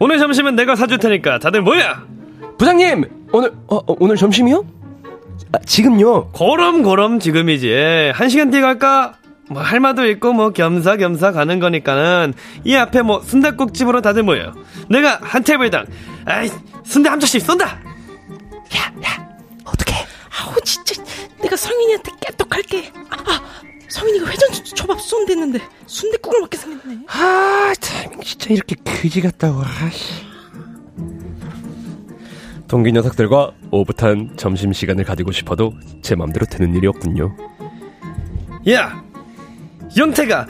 [0.00, 2.04] 오늘 점심은 내가 사줄 테니까 다들 뭐야?
[2.58, 3.28] 부장님!
[3.32, 4.64] 오늘, 어, 어, 오늘 점심이요?
[5.52, 6.28] 아, 지금요?
[6.32, 8.12] 고럼고럼 지금이지.
[8.14, 9.14] 한 시간 뒤에 갈까?
[9.50, 12.32] 뭐할 말도 있고 뭐 겸사겸사 가는 거니까는
[12.64, 14.54] 이 앞에 뭐 순댓국집으로 다들 모여.
[14.88, 15.84] 내가 한 테이블당
[16.24, 16.50] 아이
[16.84, 17.66] 순대 한 접시 쏜다.
[17.66, 19.28] 야, 야.
[19.64, 20.06] 어떡해.
[20.40, 21.02] 아우, 진짜.
[21.42, 22.92] 내가 성인이한테 깨똑할게.
[23.10, 23.42] 아, 아,
[23.88, 27.00] 성인이가 회전 초밥 쏜댔는데 순대국을 먹게 생겼네.
[27.08, 30.31] 아, 타이밍 진짜 이렇게 그지 같다고, 아씨.
[32.72, 37.36] 동기 녀석들과 오붓한 점심시간을 가지고 싶어도 제 맘대로 되는 일이 없군요.
[38.70, 39.04] 야,
[39.94, 40.46] 영태가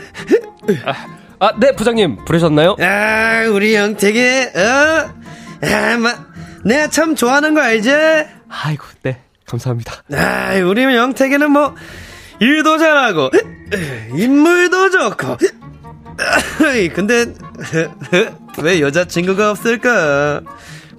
[1.40, 2.24] 아, 네, 부장님.
[2.24, 2.76] 부르셨나요?
[2.78, 5.10] 아 우리 영태기 어,
[5.66, 6.14] 아, 마,
[6.64, 7.90] 내가 참 좋아하는 거 알지?
[8.48, 9.18] 아이고, 네.
[9.44, 10.04] 감사합니다.
[10.12, 11.74] 아, 우리 영택이는 뭐
[12.38, 13.30] 일도 잘하고
[14.14, 15.38] 인물도 좋고.
[16.94, 17.34] 근데
[18.62, 20.42] 왜 여자친구가 없을까?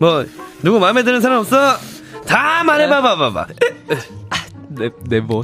[0.03, 0.25] 뭐
[0.61, 1.77] 누구 마음에 드는 사람 없어?
[2.27, 3.47] 다 말해봐 봐봐봐.
[4.67, 5.43] 네, 네, 뭐,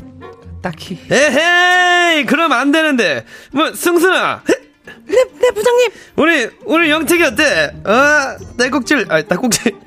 [0.62, 1.00] 딱히.
[1.10, 3.26] 에헤이, 그럼 안 되는데.
[3.54, 5.90] 뭐 승순아, 네, 네, 부장님.
[6.18, 7.74] 우리 우리 영택이 어때?
[7.86, 9.78] 어, 딸꾹질, 아, 딸꾹질.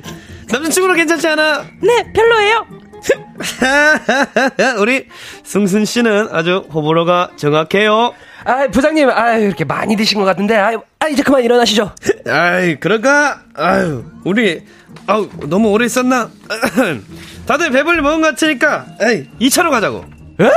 [0.49, 1.67] 남자친구로 괜찮지 않아?
[1.83, 2.67] 네, 별로예요.
[4.81, 5.07] 우리
[5.45, 8.15] 승순 씨는 아주 호불호가 정확해요.
[8.45, 11.95] 아, 부장님, 아, 이렇게 많이 드신 것 같은데, 아, 아 이제 그만 일어나시죠.
[12.27, 13.43] 아이, 그럴까?
[13.55, 14.63] 아유, 우리,
[15.07, 16.31] 아우, 너무 오래 있었나?
[17.47, 20.05] 다들 배불리 먹은 것 같으니까, 에이, 2차로 가자고.
[20.41, 20.51] 에?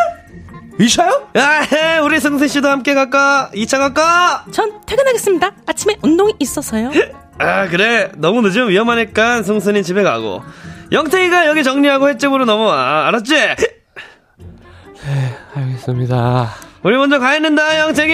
[0.80, 1.30] 이샤요?
[1.36, 3.50] 아, 우리 승순 씨도 함께 갈까?
[3.54, 4.45] 2차 갈까?
[4.52, 5.52] 전 퇴근하겠습니다.
[5.65, 6.91] 아침에 운동이 있어서요.
[7.39, 8.12] 아, 그래.
[8.17, 10.43] 너무 늦으면 위험하니까 승순이 집에 가고.
[10.91, 13.08] 영택이가 여기 정리하고 횟집으로 넘어와.
[13.08, 13.36] 알았지?
[15.54, 16.50] 알겠습니다.
[16.84, 18.14] 우리 먼저 가 있는다, 영택이!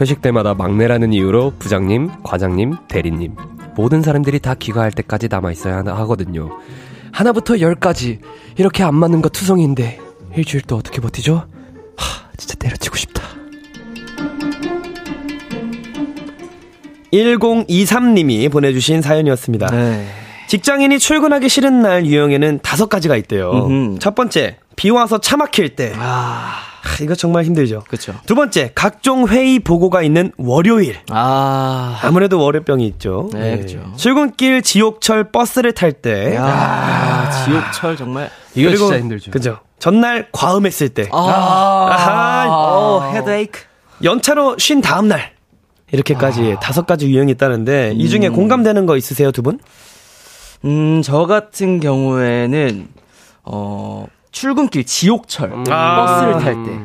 [0.00, 3.36] 회식 때마다 막내라는 이유로 부장님, 과장님, 대리님
[3.74, 6.50] 모든 사람들이 다 귀가할 때까지 남아 있어야 하거든요.
[7.12, 8.20] 하나부터 열까지
[8.56, 9.98] 이렇게 안 맞는 거 투성인데
[10.36, 11.46] 일주일 또 어떻게 버티죠?
[11.96, 13.22] 하, 진짜 때려치고 싶다.
[17.12, 19.66] 1023님이 보내주신 사연이었습니다.
[19.66, 20.06] 네.
[20.46, 23.50] 직장인이 출근하기 싫은 날 유형에는 다섯 가지가 있대요.
[23.66, 23.98] 음흠.
[23.98, 25.92] 첫 번째, 비 와서 차 막힐 때.
[25.98, 27.84] 아, 하, 이거 정말 힘들죠.
[27.86, 28.14] 그쵸.
[28.24, 30.96] 두 번째, 각종 회의 보고가 있는 월요일.
[31.10, 33.28] 아, 아무래도 월요병이 있죠.
[33.34, 33.92] 네, 그쵸.
[33.98, 36.34] 출근길 지옥철 버스를 탈 때.
[36.34, 38.30] 야, 지옥철 정말.
[38.54, 39.30] 이거 그리고, 진짜 힘들죠.
[39.32, 39.58] 그죠.
[39.78, 41.10] 전날 과음했을 때.
[41.12, 43.60] 아, 아하, 어, 헤드에이크.
[44.02, 45.32] 연차로 쉰 다음 날.
[45.92, 46.60] 이렇게까지 아.
[46.60, 48.08] 다섯 가지 유형이 있다는데 이 음.
[48.08, 49.58] 중에 공감되는 거 있으세요 두 분?
[50.64, 52.88] 음, 저 같은 경우에는,
[53.42, 55.64] 어, 출근길 지옥철.
[55.70, 56.06] 아.
[56.06, 56.78] 버스를 탈 때.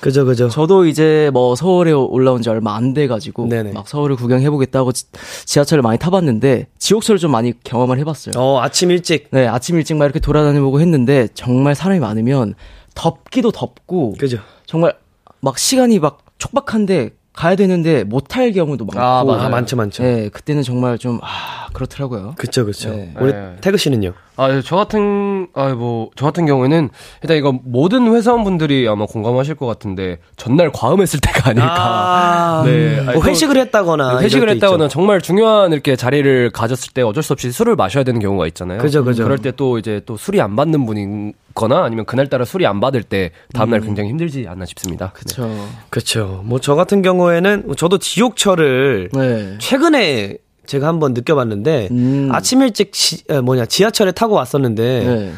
[0.00, 0.48] 그죠 그죠.
[0.48, 3.72] 저도 이제 뭐 서울에 올라온 지 얼마 안 돼가지고 네네.
[3.72, 5.06] 막 서울을 구경해보겠다고 지,
[5.44, 8.34] 지하철을 많이 타봤는데 지옥철을 좀 많이 경험을 해봤어요.
[8.36, 12.54] 어 아침 일찍 네, 아침 일찍 막 이렇게 돌아다녀보고 했는데 정말 사람이 많으면
[12.94, 14.38] 덥기도 덥고 그죠.
[14.66, 14.94] 정말
[15.40, 19.00] 막 시간이 막 촉박한데 가야 되는데 못탈 경우도 많고.
[19.00, 19.20] 아.
[19.20, 20.02] 아 많죠 많죠.
[20.02, 22.34] 네, 그때는 정말 좀 아, 그렇더라고요.
[22.36, 22.90] 그쵸 그쵸.
[22.90, 23.14] 네.
[23.20, 23.56] 우리 네.
[23.60, 24.12] 태그 씨는요?
[24.40, 26.90] 아, 예, 저 같은, 아, 뭐, 저 같은 경우에는,
[27.22, 31.74] 일단 이거 모든 회사원분들이 아마 공감하실 것 같은데, 전날 과음했을 때가 아닐까.
[31.76, 33.00] 아, 네.
[33.02, 34.92] 뭐 아니, 또- 회식을 했다거나 네, 회식을 했다거나 있죠.
[34.92, 38.78] 정말 중요한 이렇게 자리를 가졌을 때 어쩔 수 없이 술을 마셔야 되는 경우가 있잖아요.
[38.78, 39.26] 그죠, 그죠.
[39.26, 43.80] 럴때 또 이제 또 술이 안 받는 분이거나 아니면 그날따라 술이 안 받을 때 다음날
[43.80, 45.06] 굉장히 힘들지 않나 싶습니다.
[45.06, 45.12] 네.
[45.14, 45.68] 그렇죠.
[45.90, 46.42] 그쵸.
[46.44, 49.56] 뭐 저 같은 경우에는 저도 지옥철을 네.
[49.58, 50.36] 최근에
[50.68, 52.28] 제가 한번 느껴봤는데 음.
[52.30, 55.32] 아침 일찍 지, 에, 뭐냐 지하철에 타고 왔었는데 네.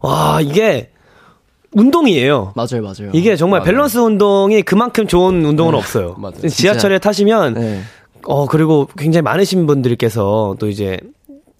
[0.00, 0.90] 와 이게
[1.72, 2.52] 운동이에요.
[2.56, 3.10] 맞아요, 맞아요.
[3.12, 3.70] 이게 정말 맞아요.
[3.70, 6.16] 밸런스 운동이 그만큼 좋은 운동은 없어요.
[6.18, 6.48] 맞아요.
[6.48, 7.82] 지하철에 타시면 네.
[8.24, 10.98] 어 그리고 굉장히 많으신 분들께서 또 이제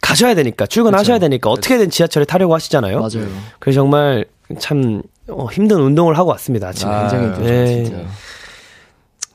[0.03, 2.97] 가셔야 되니까 출근하셔야 되니까 어떻게든 지하철에 타려고 하시잖아요.
[2.99, 3.29] 맞아요.
[3.61, 4.25] 그래서 정말
[4.59, 6.69] 참 어, 힘든 운동을 하고 왔습니다.
[6.69, 6.91] 아침에.
[6.91, 7.85] 아, 굉장히 힘들죠, 네.
[7.85, 8.03] 진짜.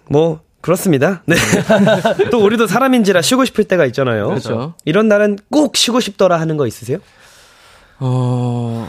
[0.10, 1.24] 뭐 그렇습니다.
[1.26, 1.36] 네.
[2.32, 4.28] 또 우리도 사람인지라 쉬고 싶을 때가 있잖아요.
[4.28, 4.74] 그렇죠.
[4.86, 6.98] 이런 날은 꼭 쉬고 싶더라 하는 거 있으세요?
[8.00, 8.88] 어,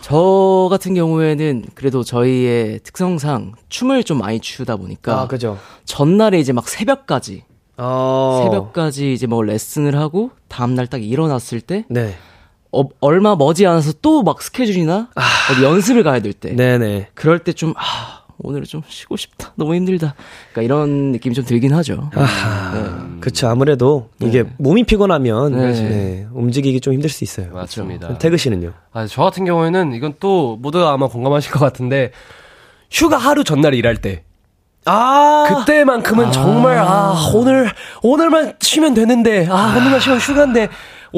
[0.00, 5.58] 저 같은 경우에는 그래도 저희의 특성상 춤을 좀 많이 추다 보니까 아, 그죠.
[5.84, 7.44] 전날에 이제 막 새벽까지
[7.78, 8.42] 어.
[8.44, 12.14] 새벽까지 이제 뭐 레슨을 하고 다음날 딱 일어났을 때 네.
[12.72, 15.08] 어, 얼마 머지 않아서 또 막 스케줄이나
[15.52, 17.08] 어디 연습을 가야 될 때 네네.
[17.14, 19.52] 그럴 때 좀 아, 오늘은 좀 쉬고 싶다.
[19.56, 20.14] 너무 힘들다.
[20.52, 22.10] 그러니까 이런 느낌이 좀 들긴 하죠.
[22.14, 23.06] 아하.
[23.20, 23.48] 그쵸.
[23.48, 25.72] 아무래도 이게 몸이 피곤하면 네.
[25.72, 27.52] 네, 움직이기 좀 힘들 수 있어요.
[27.52, 28.18] 맞습니다.
[28.18, 28.72] 태그 씨는요?
[28.92, 32.10] 아, 저 같은 경우에는 이건 또 모두가 아마 공감하실 것 같은데
[32.90, 34.22] 휴가 하루 전날 일할 때
[34.84, 35.46] 아.
[35.48, 37.70] 그때만큼은 정말 아 오늘
[38.02, 40.68] 오늘만 쉬면 되는데 아 오늘만 쉬면 휴가인데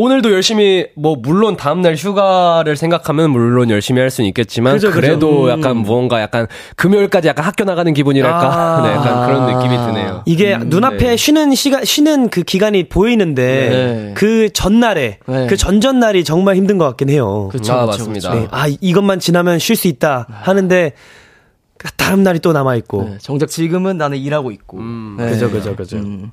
[0.01, 5.01] 오늘도 열심히 뭐 물론 다음 날 휴가를 생각하면 물론 열심히 할 수는 있겠지만 그죠, 그죠.
[5.01, 8.83] 그래도 약간 무언가 약간 금요일까지 약간 학교 나가는 기분이랄까 아.
[8.87, 10.23] 네, 약간 그런 느낌이 드네요.
[10.25, 11.17] 이게 눈앞에 네.
[11.17, 14.15] 쉬는 시간, 쉬는 그 기간이 보이는데, 네.
[14.15, 15.47] 그 전날에, 네.
[15.49, 17.49] 그 전전날이 정말 힘든 것 같긴 해요.
[17.51, 18.31] 그쵸, 아, 그쵸, 맞습니다.
[18.31, 18.41] 그쵸.
[18.43, 18.49] 네.
[18.53, 20.93] 아, 이것만 지나면 쉴 수 있다 하는데,
[21.77, 23.03] 그 다음 날이 또 남아 있고.
[23.03, 24.79] 네, 정작 지금은 나는 일하고 있고.
[24.79, 25.17] 음.
[25.19, 25.31] 네.
[25.31, 25.97] 그죠, 그죠, 그죠.
[25.97, 26.31] 음.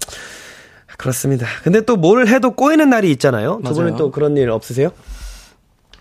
[0.98, 1.46] 그렇습니다.
[1.64, 3.60] 근데 또 뭘 해도 꼬이는 날이 있잖아요.
[3.64, 3.98] 두 분은 맞아요.
[3.98, 4.90] 또 그런 일 없으세요?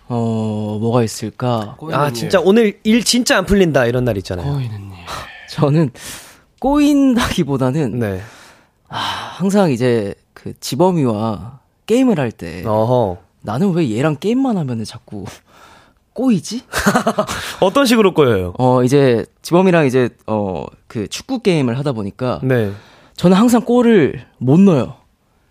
[0.07, 1.77] 어, 뭐가 있을까?
[1.91, 4.59] 아, 진짜 오늘 일 진짜 안 풀린다, 이런 날 있잖아요.
[5.49, 5.89] 저는
[6.59, 8.21] 꼬인다기보다는 네.
[8.87, 12.63] 아, 항상 이제 그 지범이와 게임을 할 때.
[13.41, 15.25] 나는 왜 얘랑 게임만 하면 자꾸
[16.13, 16.61] 꼬이지?
[17.61, 18.53] 어떤 식으로 꼬여요?
[18.57, 22.71] 어, 이제 지범이랑 이제 어, 그 축구 게임을 하다 보니까 네.
[23.15, 24.95] 저는 항상 골을 못 넣어요.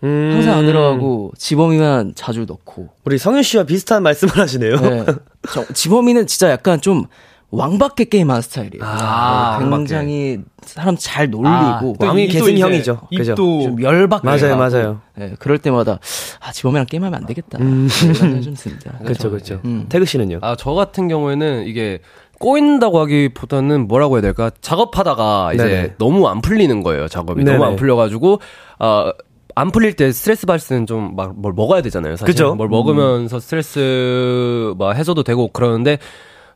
[0.02, 0.30] 음.
[0.34, 2.88] 항상 안 들어가고 지범이만 자주 넣고.
[3.04, 4.76] 우리 성윤 씨와 비슷한 말씀을 하시네요.
[4.76, 5.04] 네.
[5.52, 7.04] 저, 지범이는 진짜 약간 좀
[7.50, 8.82] 왕밖에 게임하는 스타일이에요.
[8.84, 13.08] 아, 네, 굉장히 사람 잘 놀리고 아, 또 왕의 계승형이죠.
[13.16, 13.34] 그죠?
[13.36, 14.56] 좀 열받게 맞아요, 하고.
[14.56, 15.00] 맞아요.
[15.14, 16.00] 네, 그럴 때마다
[16.40, 17.58] 아 지범이랑 게임하면 안 되겠다.
[17.58, 18.98] 이런 생각이 좀 듭니다.
[18.98, 19.60] 그렇죠, 그렇죠.
[19.64, 19.86] 음.
[19.88, 20.40] 태그 씨는요?
[20.42, 22.00] 아, 저 같은 경우에는 이게
[22.38, 24.50] 꼬인다고 하기보다는 뭐라고 해야 될까?
[24.60, 25.94] 작업하다가 이제 네네.
[25.98, 27.44] 너무 안 풀리는 거예요, 작업이.
[27.44, 27.56] 네네.
[27.58, 28.40] 너무 안 풀려가지고,
[28.78, 29.12] 아,
[29.54, 32.26] 안 풀릴 때 스트레스 받을 때는 좀 막 뭘 먹어야 되잖아요, 사실.
[32.26, 32.54] 그죠?
[32.56, 35.98] 뭘 먹으면서 스트레스 막 해소도 되고 그러는데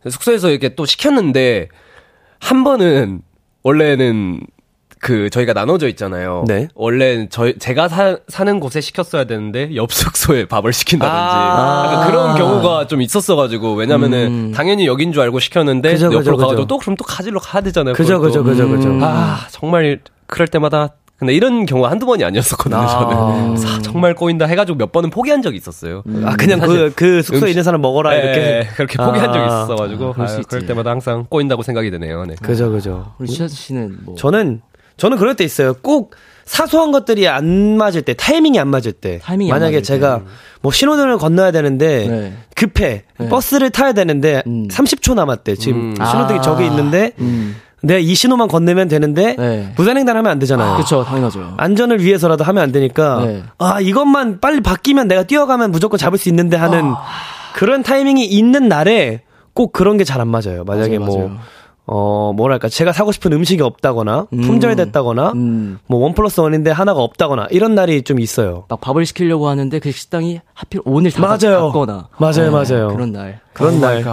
[0.09, 1.69] 숙소에서 이렇게 또 시켰는데
[2.41, 3.23] 한 번은
[3.63, 4.41] 원래는
[5.01, 6.45] 그 저희가 나눠져 있잖아요.
[6.49, 6.67] 네.
[6.75, 12.05] 원래 저희 제가 사, 사는 곳에 시켰어야 되는데 옆 숙소에 밥을 시킨다든지 아.
[12.63, 14.53] 경우가 좀 있었어가지고 왜냐면은 음.
[14.53, 16.67] 당연히 여긴 줄 알고 시켰는데 그죠, 옆으로 그죠, 가가지고 그죠.
[16.67, 17.95] 또 그럼 또 가지러 가야 되잖아요.
[17.95, 18.21] 그죠.
[18.21, 18.99] 그죠, 그죠, 그죠.
[19.03, 22.87] 아 정말 그럴 때마다 근데 이런 경우가 한두 번이 아니었었거든요.
[22.87, 23.17] 저는
[23.67, 26.05] 아, 정말 꼬인다 해가지고 몇 번은 포기한 적이 있었어요.
[26.25, 28.69] 아, 그냥 그, 그 숙소에 음식- 있는 사람 먹어라, 네, 이렇게.
[28.77, 29.47] 그렇게 포기한 적이 아.
[29.47, 30.43] 있었어가지고 그럴 수 아유.
[30.49, 32.25] 그럴 때마다 항상 꼬인다고 생각이 드네요.
[32.25, 32.37] 네.
[32.41, 33.15] 그죠, 그죠.
[33.19, 34.61] 우리 시아 씨는 뭐 저는,
[34.97, 35.75] 저는 그럴 때 있어요.
[35.83, 36.15] 꼭
[36.49, 39.19] 사소한 것들이 안 맞을 때, 타이밍이 안 맞을 때.
[39.23, 40.23] 타이밍이 안 만약에 맞을 제가
[40.63, 42.33] 뭐 신호등을 건너야 되는데, 네.
[42.57, 43.05] 급해.
[43.19, 43.29] 네.
[43.29, 44.67] 버스를 타야 되는데, 음.
[44.69, 45.57] 30초 남았대.
[45.57, 45.95] 지금 음.
[45.95, 46.43] 신호등이 아.
[46.43, 47.55] 저기 있는데, 음.
[47.83, 49.73] 내가 이 신호만 건너면 되는데, 네.
[49.77, 50.75] 무단횡단 하면 안 되잖아요.
[50.75, 51.55] 그렇죠 당연하죠.
[51.59, 53.43] 안전을 위해서라도 하면 안 되니까 네.
[53.59, 56.97] 아 이것만 빨리 바뀌면 내가 뛰어가면 무조건 잡을 수 있는데 하는 아.
[57.55, 59.21] 그런 타이밍이 있는 날에
[59.55, 60.65] 꼭 그런 게 잘 안 맞아요.
[60.65, 61.39] 만약에 맞아요, 뭐 맞아요.
[61.91, 64.41] 어, 뭐랄까, 제가 사고 싶은 음식이 없다거나, 음.
[64.43, 65.79] 품절됐다거나, 음.
[65.87, 68.65] 뭐, 원 플러스 원인데 하나가 없다거나, 이런 날이 좀 있어요.
[68.69, 71.39] 막 밥을 시키려고 하는데 그 식당이 하필 오늘 다 맞아요.
[71.67, 72.89] 닫거나 맞아요, 맞아요.
[72.89, 73.41] 그런 날.
[73.55, 74.05] 그런 날,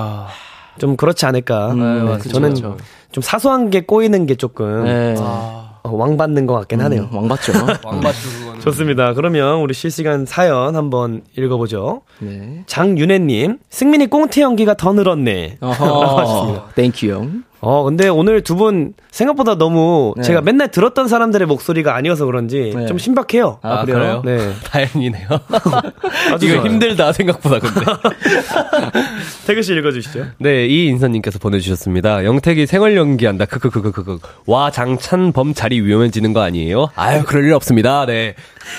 [0.80, 1.72] 좀 그렇지 않을까.
[1.72, 2.78] 음, 네, 그쵸, 저는 그쵸.
[3.12, 5.16] 좀 사소한 게 꼬이는 게 조금, 네.
[5.20, 7.10] 어, 왕 받는 것 같긴 하네요.
[7.12, 7.52] 음, 왕받죠.
[7.84, 9.14] 왕바주 그거는 좋습니다.
[9.14, 12.02] 그러면 우리 실시간 사연 한번 읽어보죠.
[12.20, 12.64] 네.
[12.68, 15.58] 장윤혜님, 승민이 꽁트 연기가 더 늘었네.
[15.60, 16.70] 어허.
[16.76, 17.44] Thank you 형.
[17.65, 20.23] 어, 근데 오늘 두 분 생각보다 너무 네.
[20.23, 22.86] 제가 맨날 들었던 사람들의 목소리가 아니어서 그런지 네.
[22.86, 23.60] 좀 신박해요.
[23.62, 24.21] 아, 아, 그래요?
[24.23, 24.38] 그래요?
[24.39, 24.54] 네.
[24.69, 25.28] 다행이네요.
[26.34, 26.69] 아주 이거 좋아요.
[26.69, 27.82] 힘들다 생각보다 근데.
[29.47, 30.25] 태그 씨 읽어주시죠.
[30.39, 32.23] 네, 이 인사님께서 보내주셨습니다.
[32.25, 33.45] 영택이 생활 연기한다.
[33.45, 34.19] 크크크크크크.
[34.47, 36.89] 와 장찬범 자리 위험해지는 거 아니에요?
[36.95, 38.06] 아유 그럴 일 없습니다.
[38.06, 38.36] 네.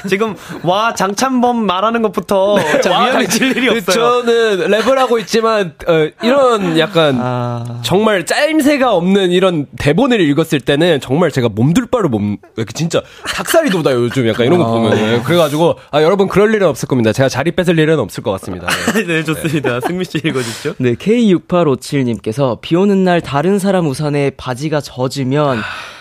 [0.08, 4.22] 지금 와 장찬범 말하는 것부터 자, 와, 위험해질 일이 그 없어요.
[4.22, 7.80] 저는 랩을 하고 있지만 어, 이런 약간 아.
[7.82, 13.02] 정말 짜임새가 없는 이런 대본을 읽었을 때는 정말 제가 몸둘 바를 몸 이렇게 진짜
[13.34, 17.12] 닭살이 돋아요 요즘 약간 이런 거 보면은 그래가지고 아 여러분 그럴 일은 없을 겁니다.
[17.12, 18.66] 제가 자리 뺏을 일은 없을 것 같습니다.
[18.94, 19.16] 네.
[19.16, 19.80] 네, 좋습니다.
[19.80, 20.74] 승민 씨 읽어주시죠.
[20.78, 25.58] 네, K6857님께서 비 오는 날 다른 사람 우산에 바지가 젖으면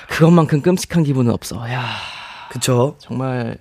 [0.09, 1.57] 그것만큼 끔찍한 기분은 없어.
[1.71, 1.85] 야
[2.49, 2.95] 그쵸.
[2.99, 3.57] 정말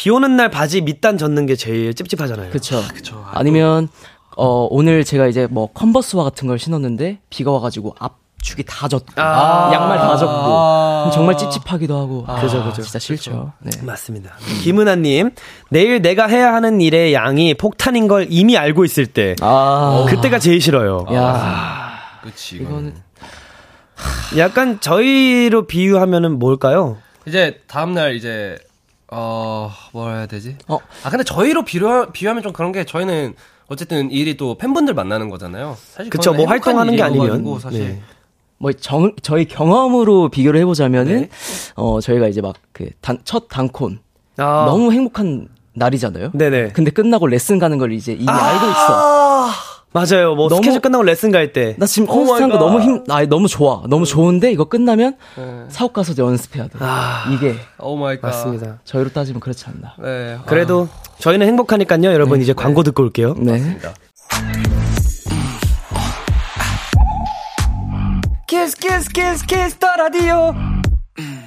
[0.00, 2.48] 비 오는 날 바지 밑단 젖는 게 제일 찝찝하잖아요.
[2.52, 2.82] 그쵸.
[3.32, 3.90] 아니면
[4.34, 9.20] 어 오늘 제가 이제 뭐 컨버스와 같은 걸 신었는데 비가 와가지고 앞 축이 다 젖고
[9.20, 9.70] 아.
[9.74, 11.10] 양말 다 젖고 아.
[11.12, 12.80] 정말 찝찝하기도 하고 그죠, 그죠.
[12.80, 13.52] 진짜 싫죠.
[13.58, 13.70] 네.
[13.82, 14.36] 맞습니다.
[14.62, 15.32] 김은아님,
[15.68, 20.62] 내일 내가 해야 하는 일의 양이 폭탄인 걸 이미 알고 있을 때, 아, 그때가 제일
[20.62, 21.04] 싫어요.
[21.12, 22.56] 야, 그치.
[22.56, 22.94] 이거는
[24.38, 26.96] 약간 저희로 비유하면은 뭘까요?
[27.26, 28.56] 이제 다음날 이제
[29.12, 30.56] 어 뭐라 해야 되지?
[30.68, 30.78] 어.
[31.04, 33.34] 아 근데 저희로 비유 비유하면 좀 그런 게 저희는
[33.66, 35.76] 어쨌든 일이 또 팬분들 만나는 거잖아요.
[35.78, 37.60] 사실 그쵸, 뭐 활동하는 게 아니면.
[37.60, 38.00] 사실 네.
[38.58, 41.28] 뭐 정, 저희 경험으로 비교를 해보자면은 네.
[41.76, 44.00] 어 저희가 이제 막그첫 단콘
[44.36, 44.64] 아.
[44.66, 46.30] 너무 행복한 날이잖아요.
[46.34, 46.70] 네네.
[46.72, 49.29] 근데 끝나고 레슨 가는 걸 이제 이미 알고 있어.
[49.92, 50.34] 아, 맞아요.
[50.36, 51.74] 뭐 너무- 스케줄 끝나고 레슨 갈 때.
[51.78, 52.58] 나 지금 오 콘서트 한 거.
[52.58, 55.64] 너무 힘, 아 너무 좋아, 너무 좋은데 이거 끝나면 네.
[55.68, 56.78] 사옥 가서 연습해야 돼.
[56.80, 57.24] 아.
[57.34, 58.28] 이게 Oh my god.
[58.28, 58.78] 맞습니다.
[58.84, 59.94] 저희로 따지면 그렇지 않나.
[59.98, 60.38] 네.
[60.46, 62.04] 그래도 저희는 행복하니까요.
[62.12, 63.34] 여러분 이제 광고 듣고 올게요.
[63.38, 63.78] 네.
[68.46, 70.54] 키스 키스 키스 키스 더 라디오.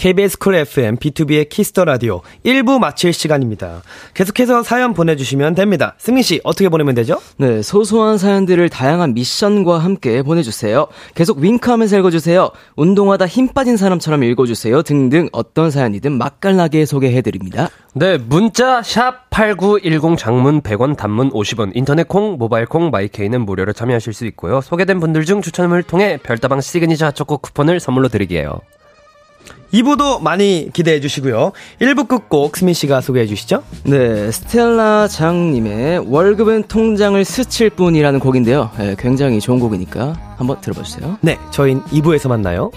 [0.00, 3.82] KBS 쿨 FM 비투비의 키스 더 라디오 1부 마칠 시간입니다.
[4.14, 5.94] 계속해서 사연 보내주시면 됩니다.
[5.98, 7.20] 승민 씨 어떻게 보내면 되죠?
[7.36, 10.86] 네, 소소한 사연들을 다양한 미션과 함께 보내주세요.
[11.14, 12.50] 계속 윙크하면서 읽어주세요.
[12.76, 14.80] 운동하다 힘 빠진 사람처럼 읽어주세요.
[14.84, 17.68] 등등 어떤 사연이든 맛깔나게 소개해드립니다.
[17.92, 24.14] 네, 문자 샵 8910 장문 100원 단문 50원 인터넷 콩 모바일 콩 마이케이는 무료로 참여하실
[24.14, 24.62] 수 있고요.
[24.62, 28.60] 소개된 분들 중 추첨을 통해 별다방 시그니처 핫초코 쿠폰을 선물로 드릴게요.
[29.72, 31.52] 2부도 많이 기대해 주시고요.
[31.80, 33.62] 1부 끝곡 승민 씨가 소개해 주시죠.
[33.84, 38.70] 네, 스텔라 장님의 월급은 통장을 스칠 뿐이라는 곡인데요.
[38.78, 41.18] 네, 굉장히 좋은 곡이니까 한번 들어봐 주세요.
[41.20, 42.70] 네, 저희는 2부에서 만나요.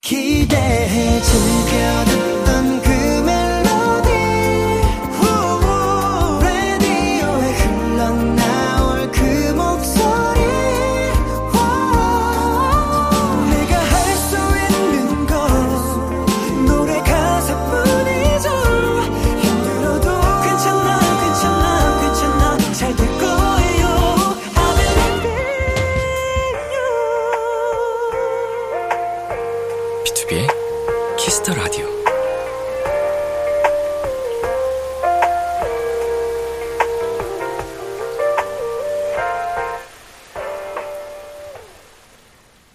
[0.00, 2.15] 기대해 즐겨듣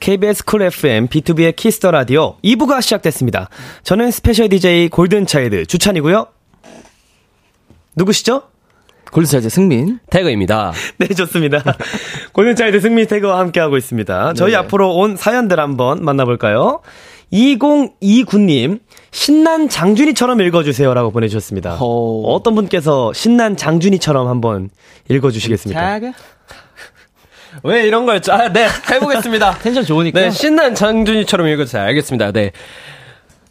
[0.01, 3.49] KBS 쿨 FM 비투비의 키스 더 라디오 2부가 시작됐습니다.
[3.83, 6.25] 저는 스페셜 DJ 골든차일드 주찬이고요.
[7.95, 8.41] 누구시죠?
[9.11, 9.99] 골든차일드 승민.
[10.09, 10.73] 태그입니다.
[10.97, 11.63] 네, 좋습니다.
[12.33, 14.33] 골든차일드 승민 태그와 함께하고 있습니다.
[14.33, 14.57] 저희 네.
[14.57, 16.81] 앞으로 온 사연들 한번 만나볼까요?
[17.31, 18.79] 2029님,
[19.11, 21.77] 신난 장준이처럼 읽어주세요라고 보내주셨습니다.
[21.79, 22.21] 어.
[22.23, 24.69] 어떤 분께서 신난 장준이처럼 한번
[25.09, 26.13] 읽어주시겠습니까?
[27.63, 29.57] 왜 이런 걸, 짜- 아, 네, 해보겠습니다.
[29.61, 30.19] 텐션 좋으니까.
[30.19, 31.83] 네, 신난 장준이처럼 읽어주세요.
[31.83, 32.31] 알겠습니다.
[32.31, 32.51] 네.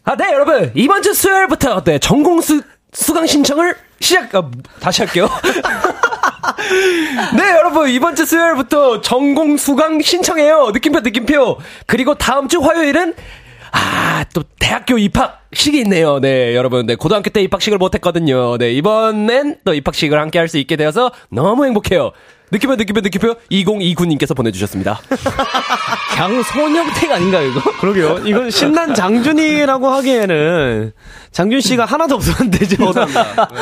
[0.03, 0.71] 아, 네, 여러분.
[0.75, 2.61] 이번 주 수요일부터, 네, 전공 수,
[2.93, 5.29] 수강 신청을 시작, 아, 다시 할게요.
[7.37, 7.89] 네, 여러분.
[7.89, 10.71] 이번 주 수요일부터 전공 수강 신청해요.
[10.73, 11.57] 느낌표, 느낌표.
[11.85, 13.13] 그리고 다음 주 화요일은,
[13.71, 16.19] 아, 또 대학교 입학식이 있네요.
[16.19, 16.85] 네, 여러분.
[16.85, 18.57] 네, 고등학교 때 입학식을 못 했거든요.
[18.57, 22.11] 네, 이번엔 또 입학식을 함께 할 수 있게 되어서 너무 행복해요.
[22.51, 24.99] 느낌표, 느낌표, 느낌표 2029님께서 보내주셨습니다.
[26.15, 27.61] 강소녀택 아닌가요, 이거?
[27.79, 28.19] 그러게요.
[28.25, 30.91] 이건 신난 장준이라고 하기에는
[31.31, 32.91] 장준 씨가 하나도 없었는데, 죠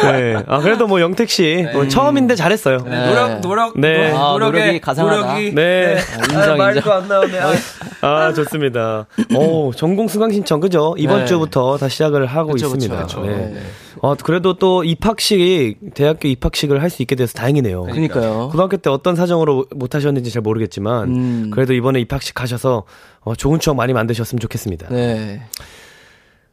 [0.01, 0.35] 네.
[0.47, 2.77] 아, 그래도 뭐 영택 씨, 뭐 처음인데 잘했어요.
[2.79, 4.11] 노력, 노력, 네.
[4.11, 5.17] 노- 아, 노력이 가상하다.
[5.27, 5.53] 노력이.
[5.53, 5.97] 네.
[6.31, 7.39] 인정, 말도 안 나오네.
[7.39, 7.53] 아.
[8.01, 9.05] 아, 좋습니다.
[9.35, 10.95] 오, 전공 수강 신청, 그죠?
[10.97, 11.25] 이번 네.
[11.25, 13.03] 주부터 다 시작을 하고 그쵸, 있습니다.
[13.03, 13.31] 그쵸, 그쵸.
[13.31, 13.53] 네.
[14.01, 14.07] 네.
[14.07, 17.83] 어, 그래도 또 입학식, 대학교 입학식을 할 수 있게 돼서 다행이네요.
[17.83, 18.49] 그니까요.
[18.51, 21.51] 고등학교 때 어떤 사정으로 못 하셨는지 잘 모르겠지만, 음.
[21.53, 22.83] 그래도 이번에 입학식 가셔서
[23.21, 24.87] 어, 좋은 추억 많이 만드셨으면 좋겠습니다.
[24.89, 25.41] 네.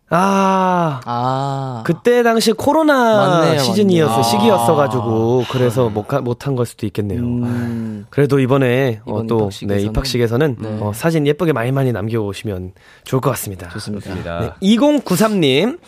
[0.08, 1.82] 아, 아.
[1.84, 4.22] 그때 당시 코로나 맞네요, 시즌이었어, 맞네요.
[4.22, 7.20] 시기였어가지고, 그래서 못, 가- 못한 걸 수도 있겠네요.
[7.22, 8.06] 음.
[8.10, 10.78] 그래도 이번에 어, 이번 또 입학식에서는- 네, 입학식에서는 네.
[10.80, 12.72] 어, 사진 예쁘게 많이 많이 남겨오시면
[13.04, 13.68] 좋을 것 같습니다.
[13.70, 14.40] 좋습니다.
[14.40, 15.78] 네, 2093님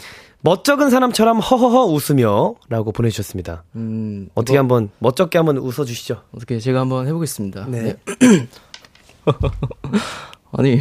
[0.41, 3.65] 멋쩍은 사람처럼 허허허 웃으며 라고 보내주셨습니다.
[3.75, 4.29] 음.
[4.35, 6.23] 어떻게 한번 멋쩍게 한번 웃어주시죠.
[6.35, 7.67] 어떻게 제가 한번 해보겠습니다.
[7.67, 7.97] 네.
[10.53, 10.81] 아니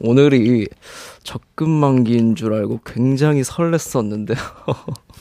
[0.00, 0.68] 오늘이
[1.22, 4.36] 적금 만기인 줄 알고 굉장히 설렜었는데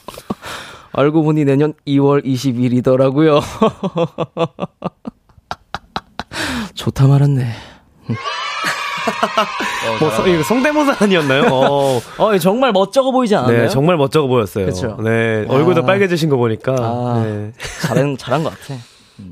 [0.91, 3.41] 알고 보니 내년 2월 20일이더라고요.
[6.75, 7.49] 좋다 말았네.
[9.99, 11.43] 뭐 성, 이거 성대모사 아니었나요?
[11.51, 11.99] 어.
[12.17, 13.61] 어, 정말 멋쩍어 보이지 않았나요?
[13.63, 14.65] 네, 정말 멋쩍어 보였어요.
[14.65, 14.97] 그쵸?
[15.03, 15.85] 네, 얼굴도 아.
[15.85, 16.75] 빨개지신 거 보니까.
[16.79, 17.51] 아, 네.
[17.81, 18.79] 잘한, 잘한 것 같아.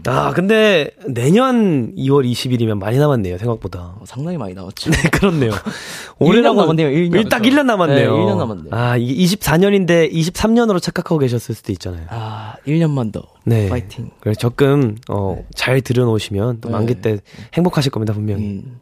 [0.08, 3.96] 아, 근데 내년 2월 20일이면 많이 남았네요, 생각보다.
[3.98, 4.92] 어, 상당히 많이 나왔죠.
[4.92, 5.52] 네, 그렇네요.
[6.20, 7.30] 1년 남았- 남았네요, 1년.
[7.30, 8.12] 딱 1년 남았네요.
[8.18, 8.68] 네, 1년 남았네요.
[8.72, 12.06] 아, 이게 24년인데 23년으로 착각하고 계셨을 수도 있잖아요.
[12.10, 13.22] 아, 1년만 더.
[13.46, 13.70] 네.
[13.70, 14.12] 파이팅.
[14.20, 16.74] 그래서 적금, 어, 잘 들여놓으시면 또 네.
[16.74, 17.20] 만기 때
[17.54, 18.44] 행복하실 겁니다, 분명히.
[18.44, 18.80] 음,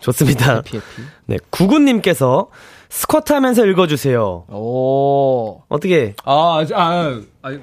[0.00, 0.56] 좋습니다.
[0.66, 1.02] 해피, 해피.
[1.26, 2.48] 네, 구구님께서
[2.88, 4.44] 스쿼트 하면서 읽어주세요.
[4.48, 5.62] 오.
[5.68, 7.58] 어떻게, 아, 아, 아,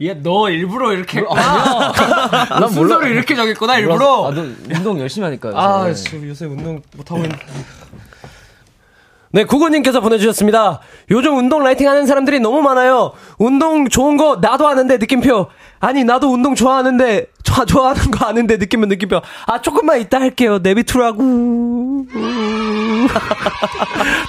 [0.00, 1.18] 얘, 너 일부러 이렇게.
[1.28, 1.92] 아니야.
[2.60, 4.28] 난 순서를 이렇게 정했구나, 일부러.
[4.28, 5.48] 아, 너 운동 열심히 하니까.
[5.48, 5.58] 요새.
[5.58, 7.36] 아, 지금 요새 운동 못 하고 있는.
[9.30, 10.80] 네, 구구님께서 보내주셨습니다.
[11.10, 13.12] 요즘 운동 라이팅 하는 사람들이 너무 많아요.
[13.38, 15.48] 운동 좋은 거 나도 아는데 느낌표.
[15.80, 19.20] 아니, 나도 운동 좋아하는데, 좋아, 좋아하는 거 아는데 느낌표, 느낌표.
[19.46, 20.58] 아, 조금만 이따 할게요.
[20.62, 21.22] 내비투라고.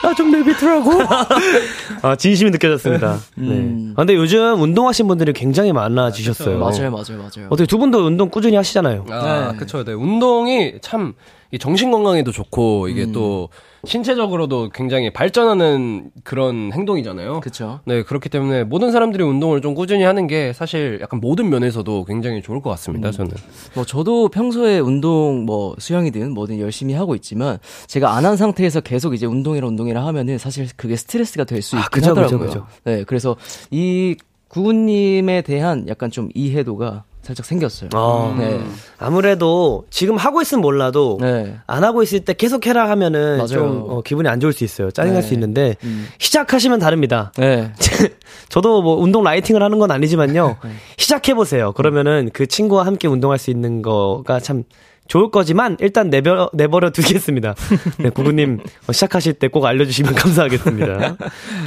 [0.03, 0.91] 나 좀 내비투라고.
[2.03, 3.17] 아, 진심이 느껴졌습니다.
[3.35, 3.91] 네.
[3.95, 6.59] 아, 근데 요즘 운동하신 분들이 굉장히 많아지셨어요.
[6.59, 7.47] 맞아요, 맞아요, 맞아요.
[7.49, 9.05] 어떻게 두 분도 운동 꾸준히 하시잖아요.
[9.09, 9.57] 아, 네.
[9.57, 9.83] 그쵸.
[9.83, 9.93] 네.
[9.93, 11.13] 운동이 참,
[11.51, 13.49] 이 정신 건강에도 좋고, 이게 또,
[13.83, 17.41] 신체적으로도 굉장히 발전하는 그런 행동이잖아요.
[17.41, 17.81] 그쵸.
[17.85, 22.41] 네, 그렇기 때문에 모든 사람들이 운동을 좀 꾸준히 하는 게 사실 약간 모든 면에서도 굉장히
[22.41, 23.31] 좋을 것 같습니다, 저는.
[23.75, 27.57] 뭐 저도 평소에 운동 뭐 수영이든 뭐든 열심히 하고 있지만
[27.87, 31.89] 제가 안 한 상태에서 계속 이제 운동이라 운동이라 하면은 사실 그게 스트레스가 될수 아, 있긴
[32.01, 32.47] 그죠, 그죠, 하더라고요.
[32.47, 32.67] 그죠.
[32.83, 33.35] 네, 그래서
[33.71, 34.15] 이
[34.49, 37.91] 구구님에 대한 약간 좀 이해도가 살짝 생겼어요.
[37.93, 38.59] 아, 네.
[38.97, 41.57] 아무래도 지금 하고 있으면 몰라도 네.
[41.67, 43.47] 안 하고 있을 때 계속 해라 하면은 맞아요.
[43.47, 44.89] 좀 어, 기분이 안 좋을 수 있어요.
[44.89, 45.27] 짜증날 네.
[45.27, 46.07] 수 있는데 음.
[46.17, 47.31] 시작하시면 다릅니다.
[47.37, 47.71] 네.
[48.49, 50.57] 저도 뭐 운동 라이팅을 하는 건 아니지만요.
[50.63, 50.69] 네.
[50.97, 51.71] 시작해 보세요.
[51.73, 54.63] 그러면은 그 친구와 함께 운동할 수 있는 거가 참
[55.09, 57.55] 좋을 거지만 일단 내버려 내버려 두겠습니다.
[57.97, 61.17] 네, 구구님 어, 시작하실 때 꼭 알려주시면 감사하겠습니다.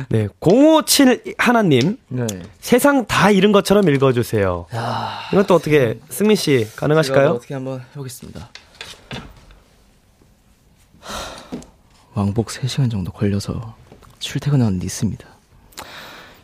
[0.09, 2.25] 네, 057 하나님 네.
[2.61, 4.67] 세상 다 잃은 것처럼 읽어주세요.
[5.33, 7.31] 이건 또 어떻게 승민 씨 가능하실까요?
[7.31, 8.49] 어떻게 한번 해보겠습니다.
[12.15, 13.75] 왕복 3시간 정도 걸려서
[14.21, 15.27] 출퇴근하는 데 있습니다.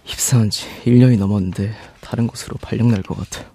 [0.06, 3.46] 입사한 지 1년이 넘었는데 다른 곳으로 발령 날 것 같아요.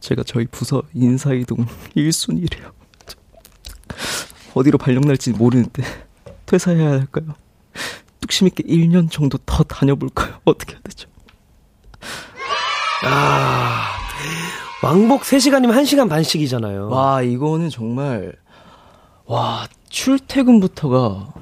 [0.00, 2.72] 제가 저희 부서 인사이동 1순위래요.
[4.54, 5.82] 어디로 발령 날지 모르는데
[6.46, 7.34] 퇴사해야 할까요?
[8.20, 10.40] 뚝심 있게 1년 정도 더 다녀볼까요?
[10.44, 11.08] 어떻게 해야 되죠?
[14.82, 16.88] 왕복 3시간이면 1시간 반씩이잖아요.
[16.88, 18.34] 와, 이거는 정말,
[19.26, 21.32] 와, 출퇴근부터가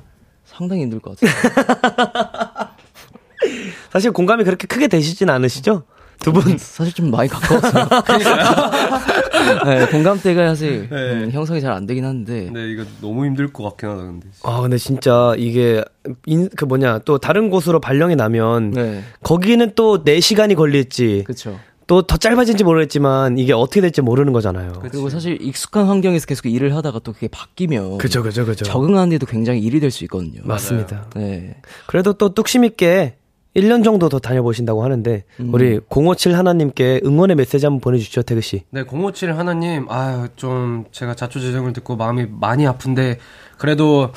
[0.45, 2.71] 상당히 힘들 것 같아요.
[3.93, 5.85] 사실 공감이 그렇게 크게 되시진 않으시죠?
[6.21, 6.57] 두 분.
[6.59, 7.89] 사실 좀 많이 가까웠어요.
[9.65, 12.51] 네, 공감대가 사실 음, 형성이 잘 안 되긴 하는데.
[12.53, 14.29] 네, 이거 너무 힘들 것 같긴 하다, 근데.
[14.43, 15.85] 아, 근데 진짜 이게,
[16.27, 21.59] 인, 그 뭐냐, 또 다른 곳으로 발령이 나면, 네, 거기는 또 4시간이 걸릴지, 그쵸.
[21.87, 24.73] 또더 짧아진지 모르겠지만, 이게 어떻게 될지 모르는 거잖아요.
[24.83, 27.99] 그리고 사실 익숙한 환경에서 계속 일을 하다가 또 그게 바뀌면.
[27.99, 28.65] 그죠, 그죠, 그죠.
[28.65, 30.41] 적응하는데도 굉장히 일이 될 수 있거든요.
[30.45, 31.07] 맞습니다.
[31.15, 31.57] 네.
[31.87, 33.17] 그래도 또 뚝심 있게
[33.57, 38.63] 1년 정도 더 다녀보신다고 하는데, 우리 057 하나님께 응원의 메시지 한번 보내주시죠, 태그 씨.
[38.71, 43.19] 네, 057 하나님, 아유, 좀, 제가 자초지종을 듣고 마음이 많이 아픈데,
[43.57, 44.13] 그래도,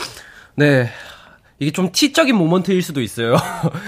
[0.56, 0.90] 네,
[1.60, 3.36] 이게 좀 티적인 모먼트일 수도 있어요.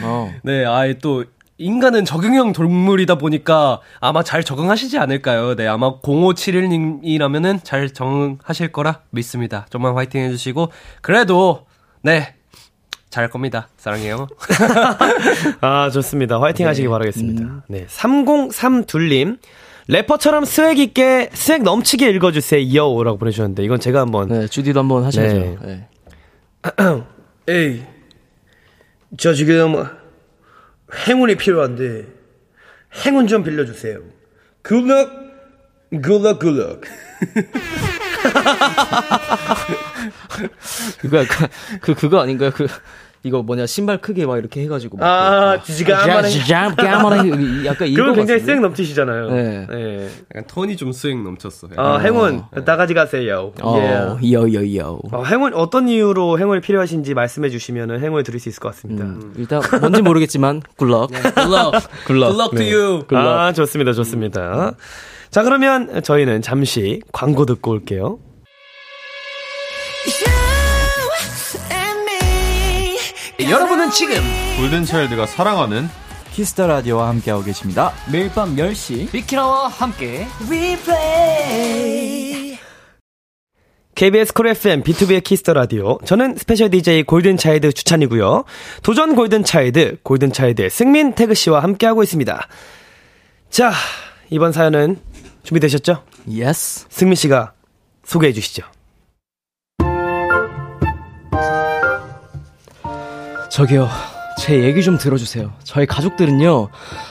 [0.04, 0.34] 어.
[0.44, 1.26] 네, 아예 또,
[1.60, 5.56] 인간은 적응형 동물이다 보니까 아마 잘 적응하시지 않을까요?
[5.56, 9.68] 네, 아마 0571님이라면은 잘 적응하실 거라 믿습니다.
[9.70, 10.72] 좀만 화이팅 해주시고,
[11.02, 11.68] 그래도,
[12.02, 12.36] 네,
[13.14, 13.68] 잘할 겁니다.
[13.78, 14.28] 사랑해요.
[15.62, 16.42] 아, 좋습니다.
[16.42, 17.66] 화이팅 하시기 바라겠습니다.
[17.68, 17.86] 네.
[17.86, 19.38] 3032님.
[19.88, 23.04] 래퍼처럼 swag 있게, swag 넘치게 읽어주세요.
[23.04, 24.30] 라고 보내주셨는데, 이건 제가 한번.
[24.30, 25.36] 네, 주디도 한번 하셔야죠.
[25.36, 25.58] 네.
[25.62, 25.88] 네.
[27.50, 27.84] 에이,
[29.20, 29.76] 저 지금
[31.08, 32.08] 행운이 필요한데,
[33.06, 34.00] 행운 좀 빌려주세요.
[34.68, 35.12] Good luck,
[35.92, 36.90] good luck, good luck.
[41.00, 41.50] 그거 약간,
[41.82, 42.50] 그, 그거 아닌가요?
[42.52, 42.66] 그,
[43.26, 44.98] 이거 뭐냐, 신발 크게 막 이렇게 해가지고.
[44.98, 48.14] 막 아, 그, 지지가 자, 까만한, 약간 이거.
[48.14, 48.42] 굉장히?
[48.42, 49.30] 스웩 넘치시잖아요.
[49.32, 49.68] 네.
[49.70, 50.10] 네.
[50.36, 51.70] 약간 톤이 좀 스윙 넘쳤어.
[51.78, 53.54] 아, 행운, 나가지 가세요.
[53.62, 54.32] 어, 예.
[54.32, 55.00] 여여여.
[55.14, 59.06] 어, 행운, 어떤 이유로 행운이 필요하신지 말씀해 주시면 행운을 드릴 수 있을 것 같습니다.
[59.06, 61.12] 음, 일단, 뭔지 모르겠지만, 굿럭.
[61.48, 61.88] Luck.
[62.06, 63.04] Good luck to you.
[63.12, 64.74] 아, 좋습니다, 좋습니다.
[65.30, 68.20] 자, 그러면 저희는 잠시 광고 듣고 올게요.
[73.94, 74.16] 지금
[74.58, 75.88] 골든차일드가 사랑하는
[76.32, 77.94] 키스 더 라디오와 함께하고 계십니다.
[78.12, 80.26] 매일 밤 10시 비키라와 함께.
[83.94, 86.00] KBS 쿨 FM 비투비의 키스 더 라디오.
[86.06, 88.46] 저는 스페셜 DJ 골든 차일드 주찬이고요.
[88.82, 92.48] 도전 골든 차일드, 골든 차일드의 승민 태그 씨와 함께하고 있습니다.
[93.52, 93.72] 자,
[94.32, 94.98] 이번 사연은
[95.44, 96.04] 준비되셨죠?
[96.32, 96.88] Yes.
[96.90, 97.54] 승민 씨가
[98.06, 98.64] 소개해 주시죠.
[103.54, 103.88] 저기요.
[104.40, 105.54] 제 얘기 좀 들어주세요.
[105.64, 106.70] 저희 가족들은요,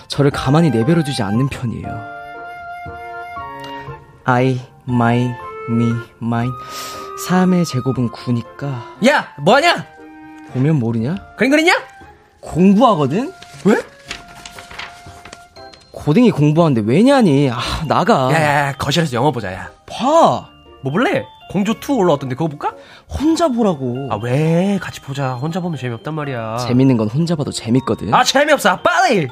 [0.09, 2.13] 저를 가만히 내버려두지 않는 편이에요.
[4.25, 5.35] I, my,
[5.71, 6.53] me, mine.
[7.29, 9.07] 3의 제곱은 9니까.
[9.07, 9.87] 야, 뭐하냐?
[10.53, 11.15] 보면 모르냐?
[11.37, 11.75] 그림 그리냐?
[12.41, 13.33] 공부하거든?
[13.65, 13.77] 왜?
[15.93, 17.49] 고딩이 공부하는데 왜냐니?
[17.51, 18.33] 아, 나가.
[18.33, 19.71] 야 야 야, 거실에서 영화 보자, 야.
[19.87, 20.49] 봐.
[20.83, 21.25] 뭐 볼래?
[21.53, 22.75] 공조 2 올라왔던데 그거 볼까?
[23.09, 24.09] 혼자 보라고.
[24.11, 24.79] 아, 왜?
[24.81, 25.35] 같이 보자.
[25.35, 26.57] 혼자 보면 재미없단 말이야.
[26.67, 28.15] 재밌는 건 혼자 봐도 재밌거든.
[28.15, 28.81] 아, 재미없어.
[28.81, 29.29] 빨리!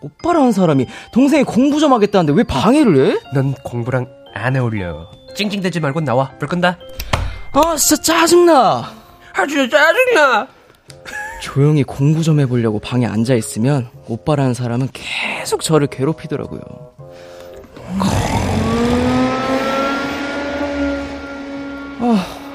[0.00, 3.20] 오빠라는 사람이 동생이 공부 좀 하겠다는데 왜 방해를 해?
[3.34, 5.08] 넌 공부랑 안 어울려.
[5.36, 6.32] 찡찡대지 말고 나와.
[6.40, 6.76] 불 끈다.
[7.52, 8.52] 아, 진짜 짜증나.
[9.32, 10.48] 아, 진짜 짜증나.
[11.40, 16.60] 조용히 공부 좀 해보려고 방에 앉아 있으면 오빠라는 사람은 계속 저를 괴롭히더라고요.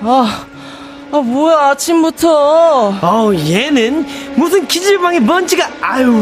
[0.08, 0.46] 아,
[1.12, 2.94] 아, 아 뭐야 아침부터?
[3.02, 6.14] 어우, 얘는 무슨 기질방에 먼지가, 아유.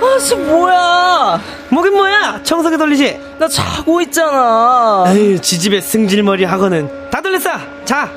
[0.00, 1.40] 아, 진짜 뭐야?
[1.70, 2.40] 뭐긴 뭐야?
[2.42, 3.18] 청소기 돌리지?
[3.38, 5.04] 나 자고 있잖아.
[5.06, 7.50] 아유, 지집에 승질머리 하고는 다 돌렸어!
[7.84, 8.10] 자!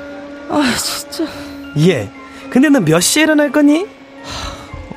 [0.49, 1.31] 아, 진짜.
[1.77, 2.09] 예.
[2.49, 3.85] 근데 너 몇 시에 일어날 거니?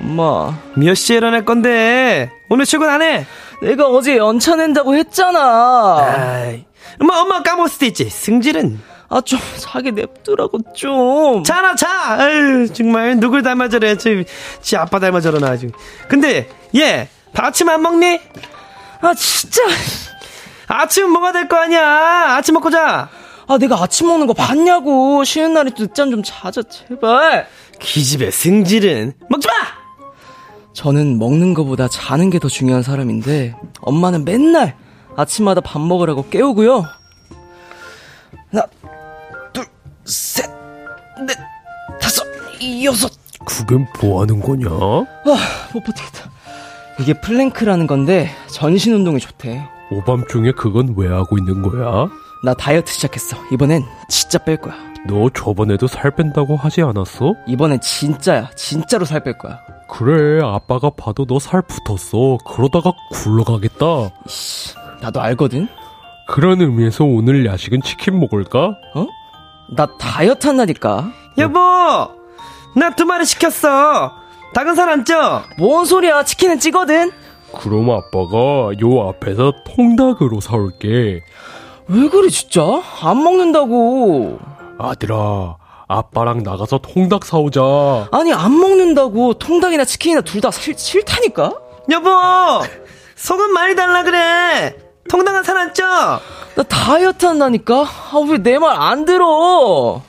[0.01, 2.31] 엄마, 몇 시에 일어날 건데?
[2.49, 3.27] 오늘 출근 안 해?
[3.61, 5.99] 내가 어제 연차 낸다고 했잖아.
[5.99, 6.65] 아이.
[7.01, 8.09] 엄마, 엄마 까먹을 수도 있지.
[8.09, 8.81] 승질은.
[9.13, 11.45] 아, 좀 자기 냅두라고 좀.
[11.45, 12.15] 자나, 자!
[12.15, 13.95] 아유, 정말, 누굴 닮아 저래.
[13.97, 14.25] 지,
[14.63, 15.69] 지 아빠 닮아 저러나, 아주.
[16.09, 18.19] 근데, 얘, 아침 안 먹니?
[19.03, 19.61] 아, 진짜.
[20.67, 22.37] 아침은 먹어야 될거 아니야.
[22.37, 23.11] 아침 먹고 자.
[23.47, 25.23] 아, 내가 아침 먹는 거 봤냐고.
[25.25, 27.47] 쉬는 날에 늦잠 좀 자자, 제발.
[27.81, 29.13] 기집애 승질은.
[29.29, 29.53] 먹지 마!
[30.73, 34.75] 저는 먹는 거보다 자는 게 더 중요한 사람인데, 엄마는 맨날
[35.17, 36.87] 아침마다 밥 먹으라고 깨우고요.
[38.51, 38.65] 하나,
[42.85, 43.11] 여섯.
[43.45, 44.69] 그게 뭐 하는 거냐?
[44.71, 45.05] 아,
[45.75, 46.31] 못 버티겠다.
[47.01, 49.63] 이게 플랭크라는 건데, 전신 운동에 좋대.
[49.91, 52.09] 오밤중에 그건 왜 하고 있는 거야?
[52.45, 53.37] 나 다이어트 시작했어.
[53.53, 54.75] 이번엔 진짜 뺄 거야.
[55.09, 57.35] 너 저번에도 살 뺀다고 하지 않았어?
[57.49, 58.51] 이번엔 진짜야.
[58.57, 59.59] 진짜로 살 뺄 거야.
[59.89, 62.39] 그래, 아빠가 봐도 너 살 붙었어.
[62.47, 63.87] 그러다가 굴러가겠다.
[64.27, 65.67] 이씨, 나도 알거든?
[66.29, 68.77] 그런 의미에서 오늘 야식은 치킨 먹을까?
[68.95, 69.07] 어?
[69.77, 71.11] 나 다이어트 한다니까.
[71.39, 71.59] 여보!
[72.75, 74.13] 나 두 마리 시켰어.
[74.55, 75.43] 닭은 살 안 쪄.
[75.59, 76.25] 뭔 소리야.
[76.25, 77.11] 치킨은 찌거든?
[77.61, 81.23] 그럼 아빠가 요 앞에서 통닭으로 사올게.
[81.89, 82.63] 왜 그래, 진짜?
[83.03, 84.39] 안 먹는다고.
[84.79, 85.57] 아들아,
[85.89, 88.09] 아빠랑 나가서 통닭 사오자.
[88.11, 89.35] 아니, 안 먹는다고.
[89.35, 91.53] 통닭이나 치킨이나 둘 다 싫다니까?
[91.91, 92.11] 여보!
[93.17, 94.77] 소금 많이 달라 그래.
[95.11, 95.85] 통닭은 살 안 쪄.
[95.85, 97.83] 나 다이어트 한다니까?
[97.83, 100.01] 아, 왜 내 말 안 들어?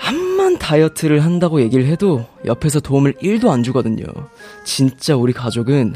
[0.00, 4.04] 암만 다이어트를 한다고 얘기를 해도 옆에서 도움을 1도 안 주거든요.
[4.64, 5.94] 진짜 우리 가족은,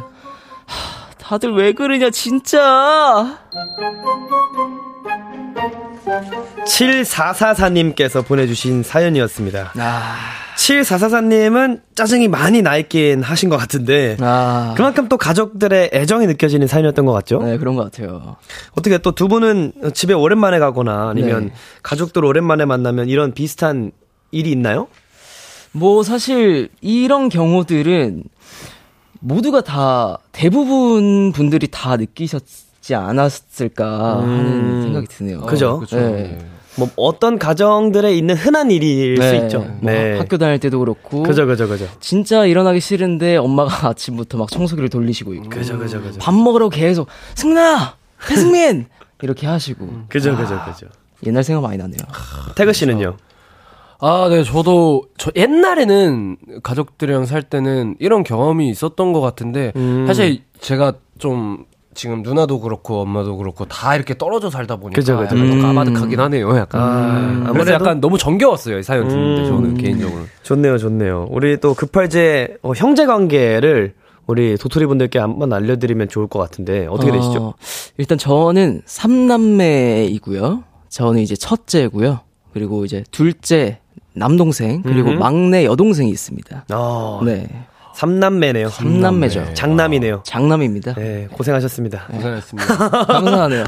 [0.66, 3.38] 하, 다들 왜 그러냐, 진짜.
[6.66, 9.72] 7444님께서 보내주신 사연이었습니다.
[9.76, 10.16] 아,
[10.56, 14.74] 7444님은 짜증이 많이 나 있긴 하신 것 같은데, 아.
[14.76, 17.42] 그만큼 또 가족들의 애정이 느껴지는 사연이었던 것 같죠?
[17.42, 18.36] 네, 그런 것 같아요.
[18.72, 21.52] 어떻게 또 두 분은 집에 오랜만에 가거나 아니면 네.
[21.82, 23.92] 가족들 오랜만에 만나면 이런 비슷한
[24.30, 24.88] 일이 있나요?
[25.72, 28.24] 뭐, 사실, 이런 경우들은
[29.20, 32.42] 모두가 다, 대부분 분들이 다 느끼셨
[32.82, 35.38] 지 않았을까 하는 생각이 드네요.
[35.38, 35.46] 음.
[35.46, 35.82] 그죠?
[35.92, 36.38] 네.
[36.76, 39.38] 뭐 어떤 가정들에 있는 흔한 일일 수 네.
[39.38, 39.60] 있죠.
[39.80, 41.22] 뭐 학교 다닐 때도 그렇고.
[41.22, 41.86] 그죠, 그죠, 그죠.
[42.00, 45.48] 진짜 일어나기 싫은데 엄마가 아침부터 막 청소기를 돌리시고 있고.
[45.48, 46.18] 그죠, 그죠, 그죠.
[46.18, 47.94] 밥 먹으러 계속 승나
[48.26, 48.86] 배승민
[49.22, 49.88] 이렇게 하시고.
[50.08, 50.88] 그죠, 그죠, 그죠.
[51.24, 51.98] 옛날 생각 많이 나네요.
[52.56, 53.16] 태그 씨는요?
[54.00, 60.06] 아, 네, 저도, 저 옛날에는 가족들이랑 살 때는 이런 경험이 있었던 것 같은데, 음.
[60.08, 65.24] 사실 제가 좀, 지금 누나도 그렇고 엄마도 그렇고 다 이렇게 떨어져 살다 보니까 그죠, 그죠.
[65.36, 65.62] 약간 좀 음.
[65.62, 66.80] 까마득하긴 하네요, 약간.
[66.82, 69.46] 아, 그래서 아무래도- 약간 너무 정겨웠어요, 이 사연 듣는데, 음.
[69.46, 70.22] 저는 개인적으로.
[70.42, 71.28] 좋네요, 좋네요.
[71.30, 73.94] 우리 또 급할제 어, 형제 관계를
[74.26, 77.42] 우리 도토리 분들께 한번 알려드리면 좋을 것 같은데 어떻게 되시죠?
[77.42, 77.54] 어,
[77.98, 80.62] 일단 저는 삼남매이고요.
[80.88, 82.20] 저는 이제 첫째고요.
[82.52, 83.78] 그리고 이제 둘째
[84.14, 85.18] 남동생 그리고 음.
[85.18, 86.66] 막내 여동생이 있습니다.
[86.72, 87.48] 어, 네.
[87.94, 88.68] 삼남매네요.
[88.68, 89.54] 삼남매죠.
[89.54, 90.22] 장남이네요.
[90.24, 90.94] 장남입니다.
[90.94, 92.06] 네, 고생하셨습니다.
[92.10, 92.88] 고생하셨습니다.
[93.06, 93.64] 감사하네요.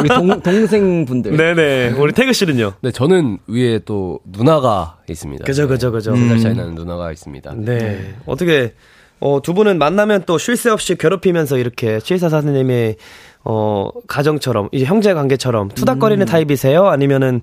[0.00, 1.36] 우리 동, 동생분들.
[1.36, 1.90] 네네.
[1.98, 2.74] 우리 태그 씨는요?
[2.80, 5.44] 네, 저는 위에 또 누나가 있습니다.
[5.44, 6.14] 그죠, 그죠, 그죠.
[6.14, 7.54] 두살 차이 나는 누나가 있습니다.
[7.56, 8.14] 네.
[8.26, 8.74] 어떻게,
[9.20, 12.96] 어, 두 분은 만나면 또 쉴 새 없이 괴롭히면서 이렇게 7444님의,
[13.44, 16.86] 어, 가정처럼, 이제 형제 관계처럼 투닥거리는 타입이세요?
[16.86, 17.40] 아니면은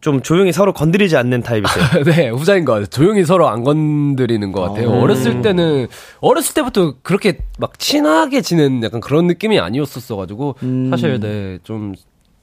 [0.00, 2.04] 좀 조용히 서로 건드리지 않는 타입이세요?
[2.06, 2.86] 네, 후자인 것 같아요.
[2.86, 4.90] 조용히 서로 안 건드리는 것 같아요.
[4.90, 5.88] 어렸을 때는,
[6.20, 10.56] 어렸을 때부터 그렇게 막 친하게 지낸 약간 그런 느낌이 아니었었어가지고,
[10.90, 11.94] 사실, 네, 좀,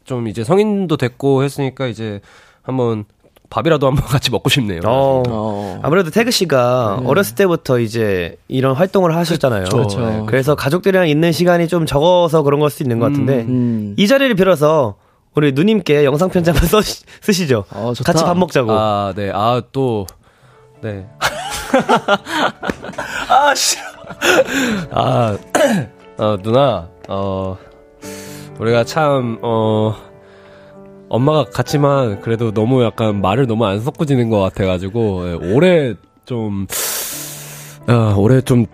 [0.03, 2.19] 좀 이제 성인도 됐고 했으니까 이제
[2.61, 3.05] 한번
[3.49, 4.81] 밥이라도 한번 같이 먹고 싶네요.
[4.85, 5.79] 어, 어.
[5.81, 9.65] 아무래도 태그 씨가 어렸을 때부터 이제 이런 활동을 하셨잖아요.
[9.65, 10.25] 그쵸.
[10.27, 13.93] 그래서 가족들이랑 있는 시간이 좀 적어서 그런 걸수 있는 것 같은데, 음.
[13.97, 14.95] 이 자리를 빌어서
[15.35, 16.81] 우리 누님께 영상 편지 한번 써,
[17.21, 17.65] 쓰시죠.
[17.71, 17.93] 어.
[18.05, 18.71] 같이 밥 먹자고.
[18.71, 20.07] 아, 네, 아, 또,
[20.81, 21.05] 네.
[23.27, 23.81] 아, 싫어.
[24.91, 25.37] 아,
[26.17, 27.57] 어, 누나, 어,
[28.59, 29.93] 우리가 참, 어,
[31.09, 36.65] 엄마가 같지만 그래도 너무 약간 말을 너무 안 섞어지는 것 같아 가지고, 예, 올해 좀,
[37.87, 38.67] 아, 올해 좀,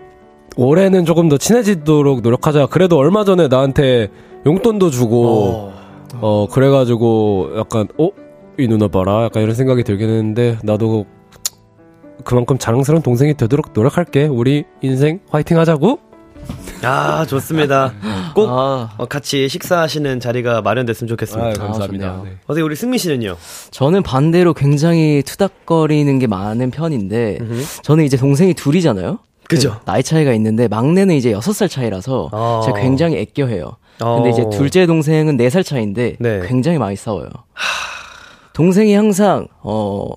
[0.54, 2.66] 올해는 조금 더 친해지도록 노력하자.
[2.66, 4.10] 그래도 얼마 전에 나한테
[4.46, 5.71] 용돈도 주고,
[6.20, 8.10] 어, 그래가지고 약간, 어?
[8.58, 9.24] 이 누나 봐라.
[9.24, 11.06] 약간 이런 생각이 들긴 했는데, 나도
[12.24, 14.26] 그만큼 자랑스러운 동생이 되도록 노력할게.
[14.26, 15.98] 우리 인생 화이팅 하자고.
[16.82, 17.92] 아, 좋습니다.
[18.34, 21.48] 꼭 아, 어, 같이 식사하시는 자리가 마련됐으면 좋겠습니다.
[21.48, 22.06] 아, 감사합니다.
[22.08, 22.24] 좋네요.
[22.24, 22.36] 네.
[22.46, 23.36] 어떻게 우리 승민 씨는요?
[23.70, 27.38] 저는 반대로 굉장히 투닥거리는 게 많은 편인데,
[27.82, 29.18] 저는 이제 동생이 둘이잖아요?
[29.48, 29.78] 그죠.
[29.80, 32.62] 그 나이 차이가 있는데, 막내는 이제 6살 차이라서, 어.
[32.64, 33.76] 제가 굉장히 애껴해요.
[34.00, 34.16] 어.
[34.16, 36.40] 근데 이제 둘째 동생은 4살 차이인데, 네.
[36.46, 37.28] 굉장히 많이 싸워요.
[38.52, 40.08] 동생이 항상, 어,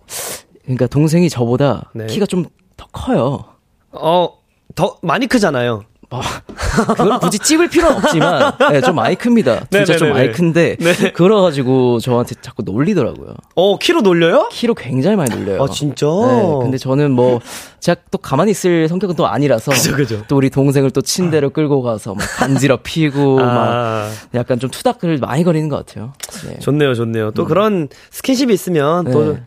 [0.63, 2.05] 그러니까 동생이 저보다 네.
[2.07, 2.45] 키가 좀
[2.77, 3.45] 더 커요.
[3.91, 4.29] 어,
[4.75, 5.83] 더 많이 크잖아요.
[6.09, 9.65] 그걸 굳이 찝을 필요는 없지만, 네, 좀 많이 큽니다.
[9.71, 10.13] 진짜 좀 네네네네.
[10.13, 11.11] 많이 큰데, 네.
[11.11, 13.33] 그래가지고 저한테 자꾸 놀리더라고요.
[13.55, 14.49] 어, 키로 놀려요?
[14.51, 15.63] 키로 굉장히 많이 놀려요.
[15.63, 16.05] 아, 진짜?
[16.05, 17.39] 네, 근데 저는 뭐,
[17.79, 20.23] 제가 또 가만히 있을 성격은 또 아니라서, 그죠, 그죠.
[20.27, 25.43] 또 우리 동생을 또 침대로 끌고 가서 막 간지럽히고, 막 아, 약간 좀 투닥을 많이
[25.43, 26.13] 거리는 것 같아요.
[26.47, 26.59] 네.
[26.59, 27.31] 좋네요, 좋네요.
[27.31, 29.43] 또 그런 스킨십이 있으면 또 네.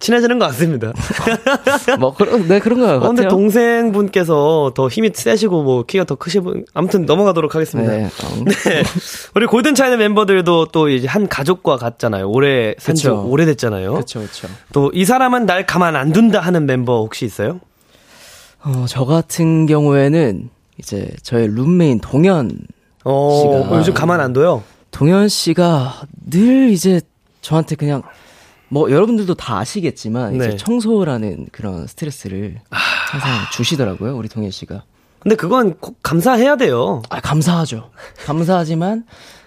[0.00, 0.92] 친해지는 것 같습니다.
[1.98, 3.08] 뭐, 그런, 네, 그런 것 어, 같아요.
[3.14, 7.92] 근데 동생분께서 더 힘이 세시고 뭐 키가 더 크시고 아무튼 넘어가도록 하겠습니다.
[7.92, 8.04] 네.
[8.06, 8.44] 어.
[8.44, 8.82] 네.
[9.34, 12.28] 우리 골든 차이나 멤버들도 또 이제 한 가족과 같잖아요.
[12.28, 13.08] 오래 산지.
[13.08, 13.94] 오래됐잖아요.
[13.94, 14.48] 그쵸, 그쵸.
[14.72, 17.60] 또이 사람은 날 가만 안 둔다 하는 멤버 혹시 있어요?
[18.62, 22.50] 어, 저 같은 경우에는, 이제, 저의 룸메인 동현,
[23.04, 24.62] 어, 씨가- 어, 요즘 가만 안 둬요.
[24.90, 27.02] 동현 씨가 늘 이제
[27.42, 28.02] 저한테 그냥,
[28.68, 30.46] 뭐, 여러분들도 다 아시겠지만, 네.
[30.46, 34.84] 이제 청소라는 그런 스트레스를 항상 주시더라고요, 우리 동현 씨가.
[35.20, 37.02] 근데 그건 꼭 감사해야 돼요.
[37.08, 37.90] 아, 감사하죠.
[38.26, 39.04] 감사하지만,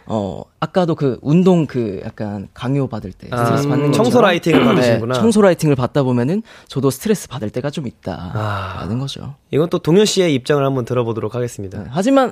[0.09, 4.75] 어, 아까도 그 운동 그 약간 강요 받을 때 아, 스트레스 받는 청소 것처럼 라이팅을.
[4.75, 7.87] 네, 청소 라이팅을 받다 보면은 저도 스트레스 받을 때가 좀 아.
[7.87, 9.35] 있다라는 거죠.
[9.51, 11.83] 이건 또 동현 씨의 입장을 한번 들어보도록 하겠습니다.
[11.83, 12.31] 네, 하지만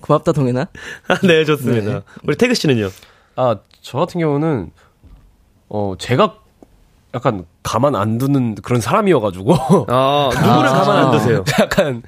[0.00, 0.66] 고맙다 동현아.
[1.26, 1.92] 네, 좋습니다.
[1.92, 2.00] 네.
[2.24, 2.90] 우리 태그 씨는요?
[3.36, 4.70] 아, 저 같은 경우는,
[5.68, 6.34] 어, 제가
[7.14, 9.86] 약간 가만 안 두는 그런 사람이어가지고.
[9.88, 11.44] 아, 누구를 가만 안 두세요?
[11.60, 12.02] 약간,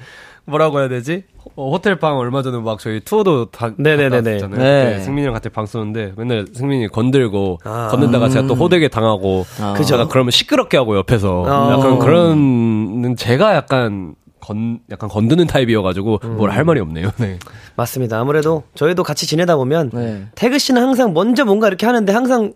[0.45, 1.23] 뭐라고 해야 되지?
[1.55, 4.33] 어, 호텔 방 얼마 전에 막 저희 투어도 다 네네네네.
[4.33, 4.59] 갔잖아요.
[4.59, 4.99] 네.
[4.99, 7.87] 승민이랑 같이 방 쏘는데 맨날 승민이 건들고 아.
[7.89, 9.73] 건들다가 제가 또 호되게 당하고 아.
[9.73, 10.07] 그죠.
[10.07, 11.71] 그러면 시끄럽게 하고 옆에서 어.
[11.73, 17.09] 약간 그런 제가 약간 건 약간 건드는 타입이어가지고 뭘할 말이 없네요.
[17.17, 17.37] 네.
[17.75, 18.19] 맞습니다.
[18.19, 20.25] 아무래도 저희도 같이 지내다 보면 네.
[20.35, 22.53] 태그 씨는 항상 먼저 뭔가 이렇게 하는데 항상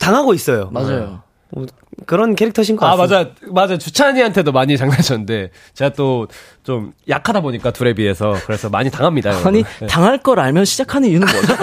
[0.00, 0.68] 당하고 있어요.
[0.72, 1.22] 맞아요.
[1.52, 1.66] 뭐
[2.06, 3.30] 그런 캐릭터신 것아 같습니다.
[3.50, 6.26] 맞아 맞아 주찬이한테도 많이 장난쳤는데 제가 또
[6.62, 9.30] 좀 약하다 보니까 둘에 비해서 그래서 많이 당합니다.
[9.46, 9.86] 아니 네.
[9.86, 11.54] 당할 걸 알면 시작하는 이유는 뭐죠?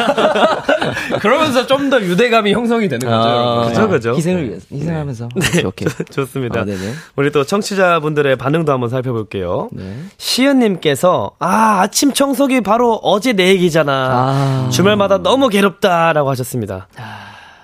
[1.22, 3.30] 그러면서 좀 더 유대감이 형성이 되는 거죠.
[3.30, 3.68] 여러분.
[3.70, 4.16] 그죠, 그죠.
[4.16, 5.30] 희생을 위해서 희생하면서.
[5.36, 5.88] 오케이 오케이.
[6.12, 6.62] 좋습니다.
[6.62, 6.94] 아, 네네.
[7.16, 9.70] 우리 또 청취자분들의 반응도 한번 살펴볼게요.
[9.72, 9.96] 네.
[10.18, 13.94] 시은님께서 아 아침 청소기 바로 어제 내 얘기잖아.
[13.94, 14.70] 아.
[14.72, 16.88] 주말마다 너무 괴롭다라고 하셨습니다.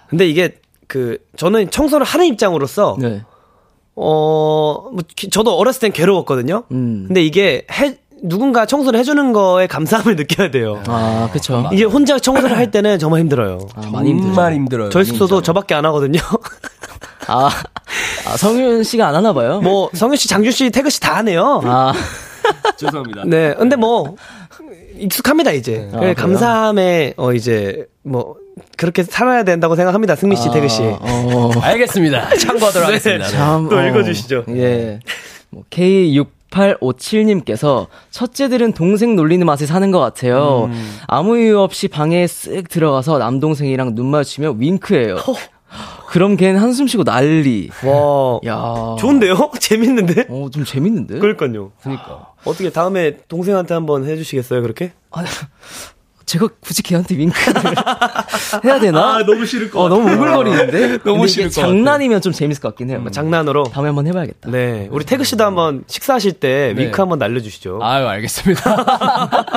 [0.07, 0.55] 근데 이게
[0.93, 3.23] 그 저는 청소를 하는 입장으로서 네.
[3.95, 6.65] 어, 뭐, 기- 저도 어렸을 땐 괴로웠거든요.
[6.71, 7.05] 음.
[7.07, 10.83] 근데 이게 해, 누군가 청소를 해주는 거에 감사함을 느껴야 돼요.
[10.87, 11.67] 아 그쵸.
[11.73, 13.57] 이게 혼자 청소를 할 때는 정말 힘들어요.
[13.73, 14.33] 아, 많이 힘들죠.
[14.35, 14.89] 정말 힘들어요.
[14.91, 16.19] 저희 숙소도 저밖에 안 하거든요.
[17.27, 17.49] 아,
[18.27, 19.61] 아 성윤 씨가 안 하나 봐요.
[19.61, 21.61] 뭐, 성윤 씨, 장준 씨, 태그 씨 다 하네요.
[21.63, 21.91] 아
[22.77, 23.23] 죄송합니다.
[23.25, 23.55] 네.
[23.57, 24.15] 근데 뭐,
[24.97, 25.89] 익숙합니다, 이제.
[25.93, 26.13] 아, 그래?
[26.13, 28.35] 감사함에, 어, 이제, 뭐,
[28.77, 30.15] 그렇게 살아야 된다고 생각합니다.
[30.15, 30.83] 승민 씨, 태그 씨.
[30.83, 31.51] 아, 어.
[31.61, 32.35] 알겠습니다.
[32.35, 33.25] 참고하도록 하겠습니다.
[33.25, 33.31] 네.
[33.31, 34.45] 참, 또 어, 읽어주시죠.
[34.49, 34.99] 예.
[35.49, 40.69] 뭐 K6 9857님께서 첫째들은 동생 놀리는 맛에 사는 것 같아요.
[40.71, 40.99] 음.
[41.07, 45.17] 아무 이유 없이 방에 쓱 들어가서 남동생이랑 눈 마주치며 윙크해요.
[46.13, 47.71] 그럼 걔는 한숨 쉬고 난리.
[47.83, 48.39] 와.
[48.45, 48.95] 야.
[48.99, 49.49] 좋은데요?
[49.59, 50.27] 재밌는데?
[50.29, 51.17] 어, 좀 재밌는데?
[51.17, 51.71] 그러니까요.
[51.81, 52.27] 그러니까.
[52.45, 54.93] 어떻게 다음에 동생한테 한번 해주시겠어요, 그렇게?
[55.09, 55.23] 아,
[56.33, 57.61] 제가 굳이 걔한테 윙크를
[58.65, 59.17] 해야 되나?
[59.17, 60.87] 아, 너무 싫을 것 어, 너무 오글거리는데?
[61.05, 63.03] 너무 근데 싫을 이게 것 장난이면 좀 재밌을 것 같긴 해요.
[63.05, 63.65] 음, 장난으로.
[63.65, 64.49] 다음에 한번 해봐야겠다.
[64.49, 64.87] 네.
[64.91, 66.85] 우리 태그 씨도 한번 식사하실 때 네.
[66.85, 67.79] 윙크 한번 날려주시죠.
[67.83, 68.63] 아유, 알겠습니다.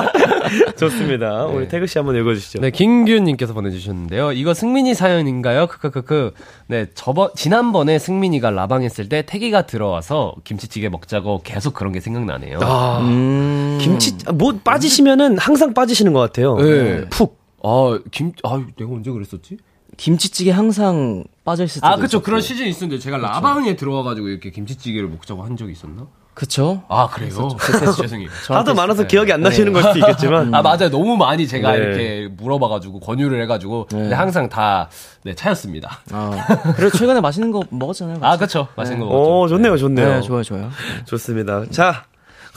[0.77, 1.45] 좋습니다.
[1.45, 2.59] 우리 태그 씨 한번 읽어주시죠.
[2.61, 4.33] 네, 김규님께서 보내주셨는데요.
[4.33, 5.65] 이거 승민이 사연인가요?
[5.65, 6.31] 크크크크.
[6.67, 12.59] 네, 저번, 지난번에 승민이가 라방 했을 때 태기가 들어와서 김치찌개 먹자고 계속 그런 게 생각나네요.
[12.61, 13.79] 아, 음.
[13.81, 16.55] 김치, 아, 뭐 빠지시면은 항상 빠지시는 것 같아요.
[16.57, 16.66] 네.
[17.09, 17.37] 푹.
[17.63, 19.57] 아, 김, 아, 내가 언제 그랬었지?
[19.97, 22.05] 김치찌개 항상 빠져있을 때도 아, 그쵸.
[22.17, 22.23] 있었고.
[22.23, 26.07] 그런 시즌이 있었는데 제가 라방에 들어와가지고 이렇게 김치찌개를 먹자고 한 적이 있었나?
[26.35, 26.83] 그쵸?
[26.87, 27.49] 아, 그래요?
[27.99, 28.29] 죄송해요.
[28.49, 29.07] 하도 많아서 네.
[29.07, 30.53] 기억이 안 나시는 걸 수도 있겠지만.
[30.53, 30.91] 아, 맞아요.
[30.91, 31.77] 너무 많이 제가 네.
[31.79, 34.87] 이렇게 물어봐가지고, 권유를 해가지고, 근데 항상 다,
[35.23, 35.97] 네, 차였습니다.
[36.11, 36.29] 아,
[36.75, 38.19] 그리고 최근에 맛있는 거 먹었잖아요.
[38.21, 38.67] 아, 그쵸.
[38.75, 39.55] 맛있는 거 오, 먹었죠.
[39.55, 40.07] 좋네요, 좋네요.
[40.07, 40.69] 네, 좋아요, 좋아요.
[41.05, 41.65] 좋습니다.
[41.71, 42.05] 자,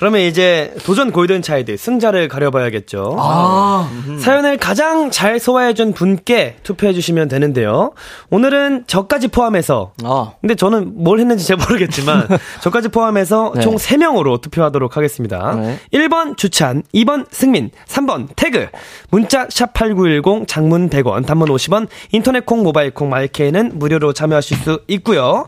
[0.00, 3.16] 그러면 이제 도전 골든 차일드 승자를 가려봐야겠죠.
[3.18, 3.86] 아,
[4.18, 7.92] 사연을 가장 잘 소화해준 분께 투표해주시면 되는데요.
[8.30, 12.28] 오늘은 저까지 포함해서 아, 근데 저는 뭘 했는지 잘 모르겠지만
[12.62, 13.60] 저까지 포함해서 네.
[13.60, 15.54] 총 3명으로 투표하도록 하겠습니다.
[15.56, 15.78] 네.
[15.92, 18.68] 1번 주찬, 2번 승민, 3번 태그.
[19.10, 25.46] 문자 샵8910 장문 100원, 단문 50원, 인터넷 콩, 모바일 콩, 마이케이는 무료로 참여하실 수 있고요.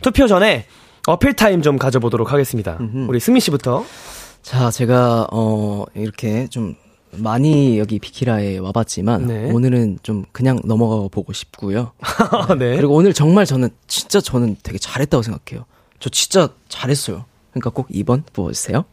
[0.00, 0.66] 투표 전에
[1.06, 2.78] 어필 타임 좀 가져보도록 하겠습니다.
[3.08, 3.84] 우리 승민 씨부터.
[4.42, 6.74] 자, 제가, 어, 이렇게 좀
[7.12, 9.50] 많이 여기 비키라에 와봤지만, 네.
[9.52, 11.92] 오늘은 좀 그냥 넘어가 보고 싶고요.
[12.58, 12.76] 네.
[12.76, 15.64] 그리고 오늘 정말 저는, 진짜 저는 되게 잘했다고 생각해요.
[16.00, 17.24] 저 진짜 잘했어요.
[17.50, 18.84] 그러니까 꼭 2번 뽑아주세요.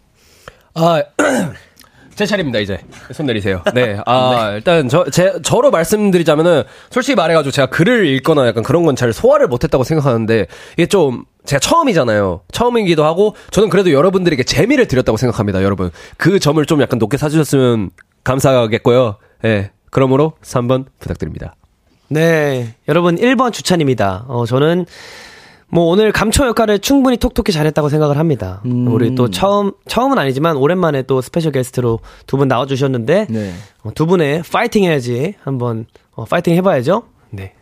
[0.76, 1.04] 아,
[2.16, 2.80] 제 차례입니다, 이제.
[3.14, 3.64] 손 내리세요.
[3.74, 3.98] 네.
[4.06, 9.14] 아, 일단 저, 제, 저로 말씀드리자면은, 솔직히 말해가지고 제가 글을 읽거나 약간 그런 건 잘
[9.14, 12.42] 소화를 못했다고 생각하는데, 이게 좀, 제가 처음이잖아요.
[12.52, 15.90] 처음이기도 하고, 저는 그래도 여러분들에게 재미를 드렸다고 생각합니다, 여러분.
[16.18, 17.92] 그 점을 좀 약간 높게 사주셨으면
[18.24, 19.16] 감사하겠고요.
[19.46, 19.72] 예.
[19.90, 21.56] 그러므로 3번 부탁드립니다.
[22.10, 24.26] 네, 여러분 1번 주찬입니다.
[24.28, 24.86] 어, 저는
[25.72, 28.62] 뭐 오늘 감초 역할을 충분히 톡톡히 잘했다고 생각을 합니다.
[28.66, 33.54] 우리 또 처음 처음은 아니지만 오랜만에 또 스페셜 게스트로 두 분 나와주셨는데 네.
[33.84, 37.04] 어, 두 분의 파이팅 해야지 한번 어, 파이팅 해봐야죠.
[37.30, 37.54] 네,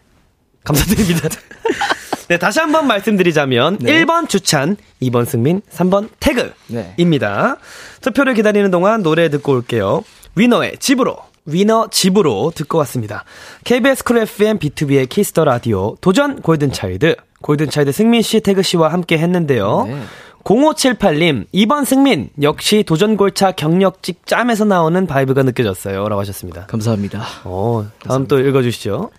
[0.64, 1.28] 감사드립니다.
[2.28, 4.04] 네, 다시 한번 말씀드리자면 네.
[4.04, 6.94] 1번 주찬, 2번 승민, 3번 네.
[6.96, 7.58] 태그입니다.
[8.02, 10.04] 투표를 기다리는 동안 노래 듣고 올게요.
[10.36, 11.18] 위너의 집으로.
[11.46, 13.24] 위너 집으로 듣고 왔습니다.
[13.64, 18.62] KBS Cool FM 비투비의 Kiss the Radio 도전 골든 차일드 골든 차일드 승민 씨, 태그
[18.62, 19.86] 씨와 함께 했는데요.
[19.88, 20.02] 네.
[20.44, 26.08] 0578님, 2번 승민, 역시 도전골차 경력직 짬에서 나오는 vibe가 느껴졌어요.
[26.08, 26.66] 라고 하셨습니다.
[26.68, 27.22] 감사합니다.
[27.44, 29.12] 어, 다음 또 읽어주시죠.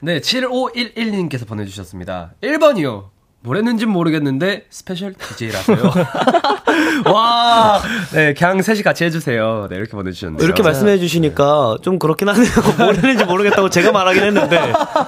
[0.00, 2.34] 네, 7511님께서 보내주셨습니다.
[2.42, 3.06] 1번이요.
[3.40, 5.92] 뭘 했는진 모르겠는데, special DJ라서요.
[7.12, 7.80] 와,
[8.12, 9.66] 네, 그냥 셋이 같이 해주세요.
[9.70, 10.42] 네, 이렇게 보내주셨네요.
[10.42, 12.50] 이렇게 말씀해 주시니까 좀 그렇긴 하네요.
[12.78, 14.58] 뭘 했는지 모르겠다고 제가 말하긴 했는데.
[14.58, 15.06] 아,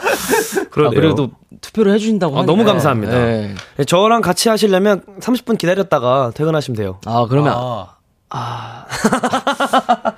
[0.70, 1.00] 그러네요.
[1.00, 1.30] 그래도
[1.60, 2.42] 투표를 해주신다고 아.
[2.42, 3.12] 너무 감사합니다.
[3.12, 3.54] 네.
[3.76, 7.00] 네, 저랑 같이 하시려면 30분 기다렸다가 퇴근하시면 돼요.
[7.06, 7.94] 아, 그러면, 아,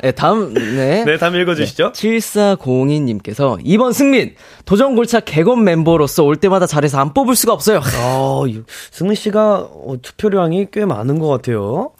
[0.02, 1.04] 네, 다음, 네.
[1.04, 1.92] 네, 다음 읽어주시죠.
[1.92, 4.34] 7402님께서 2번 승민
[4.64, 7.80] 도전 골차 개건 멤버로서 올 때마다 잘해서 안 뽑을 수가 없어요.
[8.02, 8.44] 어,
[8.90, 11.92] 승민 씨가 어, 투표량이 꽤 많은 것 같아요.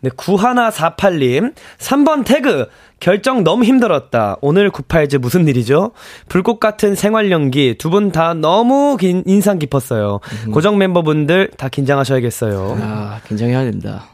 [0.00, 1.54] 네, 9148님.
[1.78, 2.66] 3번 태그.
[3.00, 4.36] 결정 너무 힘들었다.
[4.40, 5.92] 오늘 98즈 무슨 일이죠?
[6.28, 7.76] 불꽃 같은 생활 연기.
[7.78, 10.18] 두 분 다 너무 긴- 인상 깊었어요.
[10.52, 12.78] 고정 멤버분들 다 긴장하셔야겠어요.
[12.80, 14.06] 아, 긴장해야 된다.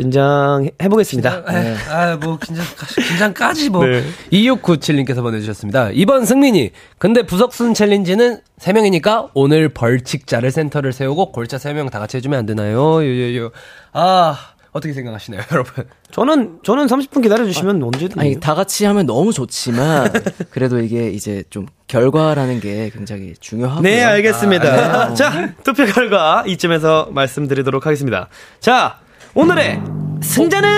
[0.00, 1.44] 긴장 해보겠습니다.
[1.44, 1.76] 네.
[1.90, 2.64] 아, 뭐, 긴장,
[3.08, 3.84] 긴장까지 뭐.
[3.86, 4.02] 네.
[4.32, 5.90] 2697님께서 보내주셨습니다.
[5.92, 6.70] 2번 승민이.
[6.96, 12.46] 근데 부석순 challenge는 3 명이니까 오늘 벌칙자를 센터를 세우고 골차 3명 다 같이 해주면 안
[12.46, 13.04] 되나요?
[13.04, 13.50] 요요요.
[13.92, 14.38] 아,
[14.72, 15.84] 어떻게 생각하시나요, 여러분?
[16.10, 18.18] 저는, 저는 30분 기다려 주시면 언제든.
[18.18, 20.10] 아니, 다 같이 하면 너무 좋지만,
[20.50, 23.82] 그래도 이게 이제 좀 결과라는 게 굉장히 중요하고.
[23.82, 25.12] 네, 알겠습니다.
[25.12, 28.28] 자, 투표 결과 이쯤에서 말씀드리도록 하겠습니다.
[28.60, 29.00] 자,
[29.34, 29.80] 오늘의
[30.22, 30.68] 승자는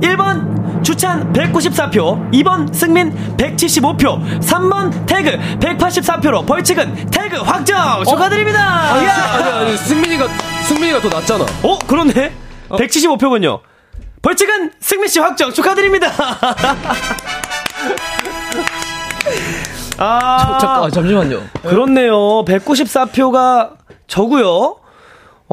[0.00, 8.04] 1번 주찬 194표, 2번 승민 175표, 3번 태그 184표로 벌칙은 태그 확정!
[8.04, 8.92] 축하드립니다!
[8.94, 10.26] 아니, 아니, 아니, 승민이가,
[10.68, 11.44] 승민이가 더 낫잖아.
[11.62, 12.32] 어, 그렇네?
[12.70, 13.60] 175표군요.
[14.22, 16.10] 벌칙은 승민 씨 확정 축하드립니다!
[19.98, 21.42] 아, 잠깐, 아, 잠시만요.
[21.62, 22.44] 그렇네요.
[22.44, 23.70] 194표가
[24.08, 24.81] 저고요.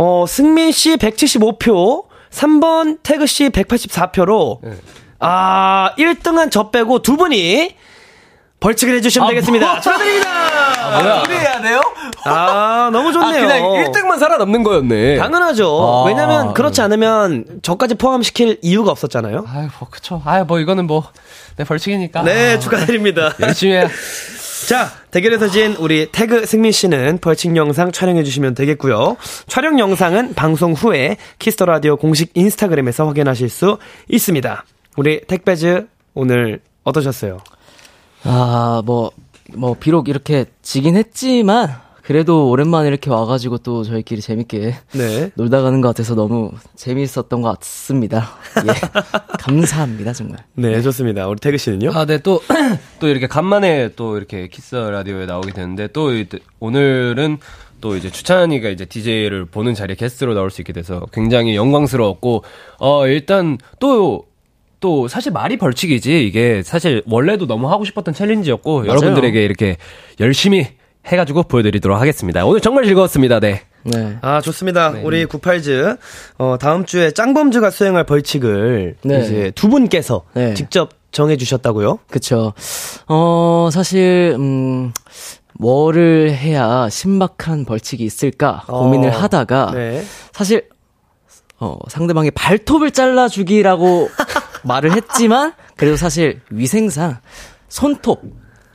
[0.01, 4.59] 어, 승민 씨 175표, 3번 태그 씨 184표로,
[5.19, 7.75] 아, 1등한 저 빼고 두 분이
[8.61, 9.81] 벌칙을 해주시면 되겠습니다.
[9.81, 10.29] 축하드립니다!
[11.01, 11.23] 뭐야?
[11.29, 11.81] 해야 돼요?
[12.23, 13.45] 아, 너무 아, 좋네요.
[13.45, 15.17] 그냥 1등만 살아남는 거였네.
[15.17, 15.67] 당연하죠.
[15.67, 16.07] 아.
[16.07, 19.47] 왜냐면 그렇지 않으면 저까지 포함시킬 이유가 없었잖아요.
[19.49, 20.21] 아유, 뭐, 그쵸.
[20.25, 21.03] 아유, 뭐, 이거는 뭐,
[21.57, 22.23] 내 벌칙이니까.
[22.23, 23.33] 네, 아, 축하드립니다.
[23.41, 23.87] 열심히 해.
[24.67, 29.17] 자, 대결에서 진 우리 태그 승민 씨는 벌칙 영상 촬영해 주시면 되겠고요.
[29.47, 33.77] 촬영 영상은 방송 후에 Kiss the Radio 공식 인스타그램에서 확인하실 수
[34.09, 34.65] 있습니다.
[34.97, 37.39] 우리 택배즈 오늘 어떠셨어요?
[38.23, 39.11] 아, 뭐,
[39.53, 41.79] 뭐, 비록 이렇게 지긴 했지만,
[42.09, 45.29] 그래도 오랜만에 이렇게 와가지고 또 저희끼리 재밌게 네.
[45.37, 48.31] 놀다 가는 것 같아서 너무 재미있었던 것 같습니다.
[48.65, 48.71] 예.
[49.37, 50.39] 감사합니다, 정말.
[50.55, 51.27] 네, 좋습니다.
[51.27, 51.91] 우리 태그 씨는요?
[51.93, 52.41] 아, 네, 또,
[52.99, 56.25] 또 이렇게 간만에 또 이렇게 키스 라디오에 나오게 되는데, 또 이-
[56.59, 57.37] 오늘은
[57.79, 62.43] 또 이제 주찬이가 이제 DJ를 보는 자리에 게스트로 나올 수 있게 돼서 굉장히 영광스러웠고,
[62.79, 64.25] 어, 일단 또,
[64.79, 69.77] 또 사실 말이 벌칙이지, 이게 사실 원래도 너무 하고 싶었던 챌린지였고, 여러분들에게 이렇게
[70.19, 72.45] 열심히 해가지고 보여드리도록 하겠습니다.
[72.45, 73.63] 오늘 정말 즐거웠습니다, 네.
[73.83, 74.17] 네.
[74.21, 74.93] 아, 좋습니다.
[75.03, 75.95] 우리 구팔즈,
[76.37, 79.19] 어, 다음 주에 짱범즈가 수행할 벌칙을 네.
[79.21, 80.53] 이제 두 분께서 네.
[80.53, 81.99] 직접 정해주셨다고요?
[82.09, 82.53] 그쵸.
[83.07, 84.91] 어, 사실, 음,
[85.53, 90.03] 뭐를 해야 신박한 벌칙이 있을까 고민을 어, 하다가, 네.
[90.33, 90.67] 사실,
[91.59, 94.09] 어, 상대방의 발톱을 잘라주기라고
[94.63, 97.17] 말을 했지만, 그래도 사실 위생상
[97.69, 98.21] 손톱,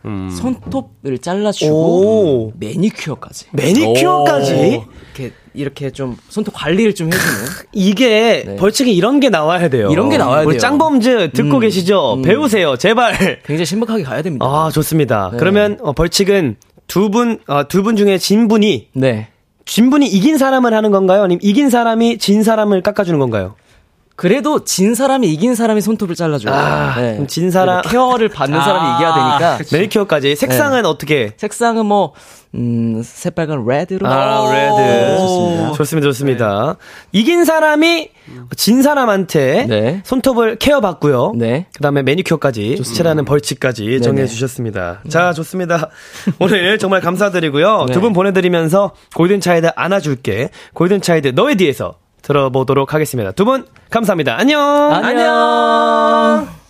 [0.05, 0.31] 음.
[0.31, 1.17] 손톱을 오.
[1.19, 3.47] 잘라주고, 매니큐어까지.
[3.53, 4.83] 매니큐어까지?
[5.17, 7.25] 이렇게, 이렇게 좀 손톱 관리를 좀 해주는.
[7.73, 8.57] 이게 네.
[8.57, 9.89] 벌칙에 이런 게 나와야 돼요.
[9.91, 10.61] 이런 게 나와야 우리 돼요.
[10.61, 12.15] 짱범즈 듣고 음, 계시죠?
[12.15, 12.23] 음.
[12.23, 13.41] 배우세요, 제발.
[13.45, 14.45] 굉장히 신박하게 가야 됩니다.
[14.47, 15.31] 아, 좋습니다.
[15.33, 15.39] 네.
[15.39, 19.29] 그러면 어, 벌칙은 두 분, 어, 두분 중에 진 분이, 네.
[19.65, 21.23] 진 분이 이긴 사람을 하는 건가요?
[21.23, 23.55] 아니면 이긴 사람이 진 사람을 깎아주는 건가요?
[24.17, 26.55] 그래도 진 사람이 이긴 사람이 손톱을 잘라줘요.
[26.55, 27.13] 아, 네.
[27.15, 29.59] 그럼 진 사람- 케어를 받는 사람이 이겨야 되니까.
[29.73, 30.37] 매니큐어까지.
[30.37, 31.33] 색상은 어떻게?
[31.37, 32.13] 색상은 뭐,
[32.55, 34.07] 음, 새빨간 red로.
[34.07, 35.19] 아, red.
[35.19, 35.73] 좋습니다.
[35.73, 36.77] 좋습니다, 좋습니다.
[37.11, 38.11] 이긴 사람이
[38.57, 40.01] 진 사람한테 네.
[40.05, 41.33] 손톱을 케어 받고요.
[41.37, 41.67] 네.
[41.75, 45.01] 그 다음에 매니큐어까지, 칠하는 벌칙까지 정해 주셨습니다.
[45.09, 45.91] 자, 좋습니다.
[46.39, 47.87] 오늘 정말 감사드리고요.
[47.89, 47.93] 네.
[47.93, 50.51] 두분 보내 드리면서 골든 차일드 안아 줄게.
[50.75, 53.31] 골든 차일드 너의 뒤에서 들어보도록 하겠습니다.
[53.33, 54.37] 두 분 감사합니다.
[54.39, 54.61] 안녕!
[54.61, 55.25] 안녕!
[55.29, 56.64] 한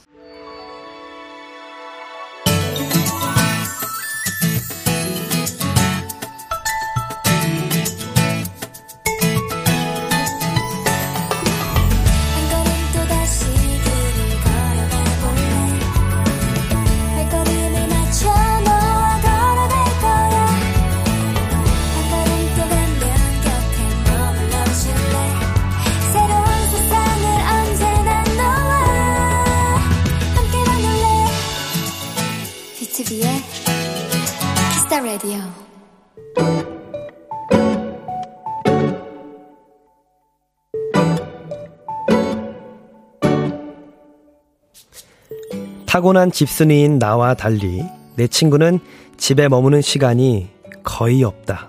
[45.86, 47.84] 타고난 집순이인 나와 달리
[48.16, 48.80] 내 친구는
[49.16, 50.48] 집에 머무는 시간이
[50.82, 51.68] 거의 없다.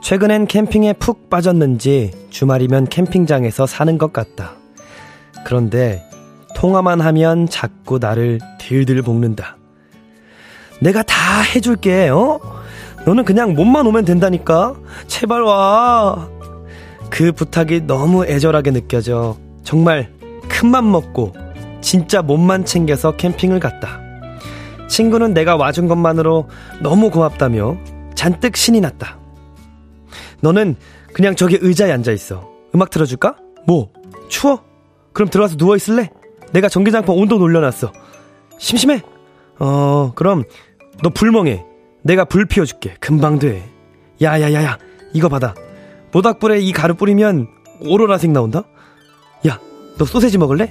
[0.00, 4.52] 최근엔 캠핑에 푹 빠졌는지 주말이면 캠핑장에서 사는 것 같다.
[5.44, 6.08] 그런데
[6.54, 9.56] 통화만 하면 자꾸 나를 들들 볶는다.
[10.80, 12.61] 내가 다 해줄게, 어?
[13.04, 14.74] 너는 그냥 몸만 오면 된다니까?
[15.06, 16.28] 제발 와.
[17.10, 19.36] 그 부탁이 너무 애절하게 느껴져.
[19.64, 20.12] 정말
[20.48, 21.32] 큰맘 먹고
[21.80, 24.00] 진짜 몸만 챙겨서 캠핑을 갔다.
[24.88, 26.48] 친구는 내가 와준 것만으로
[26.80, 27.76] 너무 고맙다며
[28.14, 29.18] 잔뜩 신이 났다.
[30.40, 30.76] 너는
[31.12, 32.48] 그냥 저기 의자에 앉아 있어.
[32.74, 33.36] 음악 틀어줄까?
[33.66, 33.90] 뭐?
[34.28, 34.62] 추워?
[35.12, 36.10] 그럼 들어가서 누워 있을래?
[36.52, 37.92] 내가 전기장판 온도 올려놨어.
[38.58, 39.02] 심심해?
[39.58, 40.44] 어, 그럼
[41.02, 41.71] 너 불멍해.
[42.02, 42.96] 내가 불 피워줄게.
[43.00, 43.68] 금방 돼.
[44.20, 44.78] 야야야야,
[45.12, 45.54] 이거 받아.
[46.12, 47.48] 모닥불에 이 가루 뿌리면
[47.80, 48.64] 오로라색 나온다?
[49.46, 49.58] 야,
[49.98, 50.68] 너 소세지 먹을래?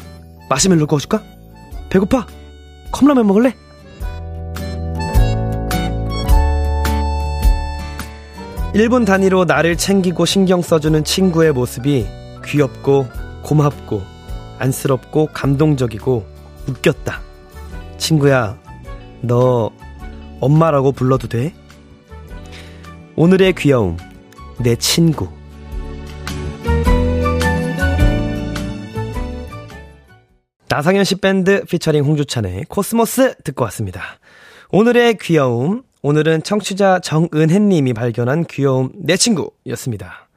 [0.50, 1.24] 마시멜로 구워줄까?
[1.90, 2.28] 배고파?
[2.92, 3.56] 컵라면 먹을래?
[8.74, 12.08] 일분 단위로 나를 챙기고 신경 써주는 친구의 모습이
[12.46, 13.08] 귀엽고
[13.44, 14.02] 고맙고
[14.60, 16.26] 안쓰럽고 감동적이고
[16.68, 17.20] 웃겼다.
[17.98, 18.58] 친구야,
[19.22, 19.72] 너
[20.42, 21.54] 엄마라고 불러도 돼?
[23.16, 23.98] 오늘의 귀여움,
[24.60, 25.30] 내 친구.
[30.68, 34.02] 나상현 씨 밴드 피처링 홍주찬의 코스모스 듣고 왔습니다.
[34.72, 40.30] 오늘의 귀여움, 오늘은 청취자 정은혜님이 발견한 귀여움 내 친구였습니다.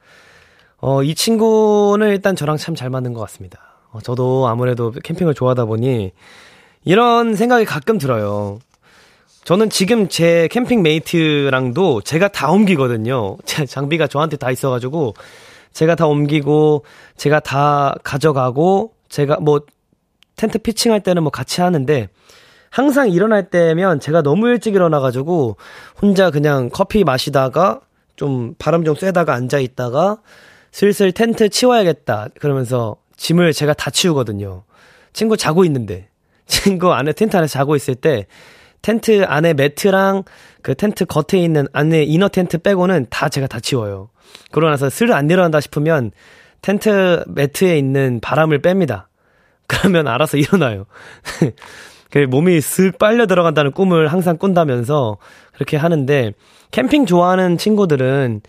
[0.77, 3.59] 어, 이 친구는 일단 저랑 참 잘 맞는 것 같습니다.
[3.91, 6.11] 어, 저도 아무래도 캠핑을 좋아하다 보니
[6.83, 8.59] 이런 생각이 가끔 들어요.
[9.45, 13.37] 저는 지금 제 캠핑 메이트랑도 제가 다 옮기거든요.
[13.45, 15.13] 제 장비가 저한테 다 있어가지고
[15.71, 16.83] 제가 다 옮기고
[17.15, 19.61] 제가 다 가져가고 제가 뭐
[20.35, 22.09] 텐트 피칭할 때는 뭐 같이 하는데
[22.71, 25.57] 항상 일어날 때면 제가 너무 일찍 일어나가지고
[26.01, 27.81] 혼자 그냥 커피 마시다가
[28.15, 30.17] 좀 바람 좀 쐬다가 앉아 있다가
[30.71, 34.63] 슬슬 텐트 치워야겠다 그러면서 짐을 제가 다 치우거든요.
[35.13, 36.09] 친구 자고 있는데
[36.47, 38.25] 친구 안에 텐트 안에 자고 있을 때
[38.85, 40.25] 텐트 안에 매트랑
[40.61, 44.09] 그 텐트 겉에 있는 안에 이너 텐트 빼고는 다 제가 다 치워요.
[44.51, 46.11] 그러고 나서 슬 안 일어난다 싶으면
[46.61, 49.05] 텐트 매트에 있는 바람을 뺍니다.
[49.65, 50.85] 그러면 알아서 일어나요.
[52.11, 55.17] 그 몸이 쓱 빨려 들어간다는 꿈을 항상 꾼다면서
[55.53, 56.33] 그렇게 하는데
[56.69, 58.41] 캠핑 좋아하는 친구들은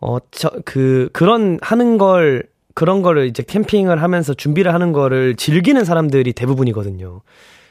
[0.00, 5.82] 어 저 그 그런 하는 걸 그런 거를 이제 캠핑을 하면서 준비를 하는 거를 즐기는
[5.86, 7.22] 사람들이 대부분이거든요.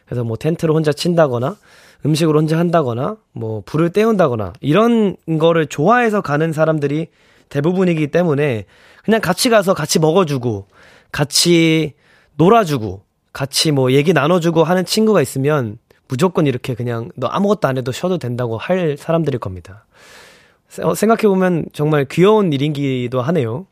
[0.10, 1.55] 그래서 뭐 텐트를 혼자 친다거나
[2.03, 7.07] 음식을 혼자 한다거나 뭐 불을 때운다거나 이런 거를 좋아해서 가는 사람들이
[7.49, 8.66] 대부분이기 때문에
[9.03, 10.68] 그냥 같이 가서 같이 먹어주고
[11.12, 11.93] 같이
[12.38, 13.03] 놀아주고
[13.34, 18.18] 같이 뭐 얘기 나눠주고 하는 친구가 있으면 무조건 이렇게 그냥 너 아무것도 안 해도 쉬어도
[18.18, 19.86] 된다고 할 사람들일 겁니다.
[20.82, 23.68] 어, 생각해보면 정말 귀여운 일인기도 하네요.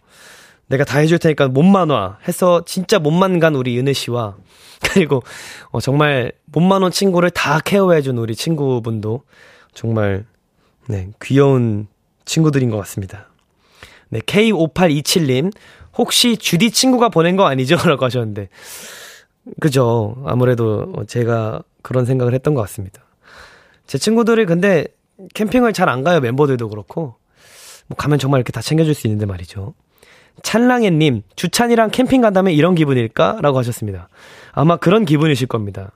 [0.68, 4.36] 내가 다 해줄 테니까 몸만 와 해서 진짜 몸만 간 우리 은혜 씨와
[4.94, 5.24] 그리고
[5.72, 9.24] 어, 정말 몸만 온 친구를 다 케어해준 우리 친구분도
[9.74, 10.26] 정말
[10.88, 11.88] 네 귀여운
[12.26, 13.28] 친구들인 것 같습니다.
[14.10, 15.52] 네 K5827님
[15.98, 17.76] 혹시 주디 친구가 보낸 거 아니죠?
[17.88, 18.50] 라고 하셨는데
[19.60, 23.02] 그죠 아무래도 제가 그런 생각을 했던 것 같습니다.
[23.88, 24.86] 제 친구들이 근데
[25.34, 27.16] 캠핑을 잘 안 가요 멤버들도 그렇고
[27.88, 29.74] 뭐 가면 정말 이렇게 다 챙겨줄 수 있는데 말이죠.
[30.44, 33.40] 찰랑해님, 주찬이랑 캠핑 간다면 이런 기분일까?
[33.42, 34.10] 라고 하셨습니다.
[34.52, 35.92] 아마 그런 기분이실 겁니다.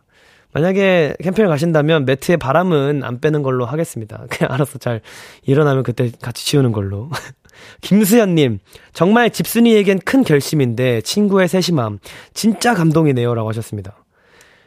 [0.54, 4.26] 만약에 캠핑을 가신다면 매트에 바람은 안 빼는 걸로 하겠습니다.
[4.30, 5.02] 그냥 알아서 잘
[5.44, 7.10] 일어나면 그때 같이 치우는 걸로.
[7.82, 8.60] 김수현님,
[8.94, 12.00] 정말 집순이에겐 큰 결심인데 친구의 세심함,
[12.34, 13.34] 진짜 감동이네요.
[13.36, 14.04] 라고 하셨습니다.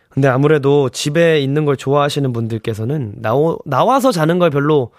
[0.09, 4.93] 근데 아무래도 집에 있는 걸 좋아하시는 분들께서는 나오, 나와서 자는 걸 별로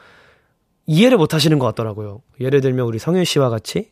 [0.88, 2.22] 이해를 못 하시는 것 같더라고요.
[2.42, 3.90] 예를 들면 우리 성윤 씨와 같이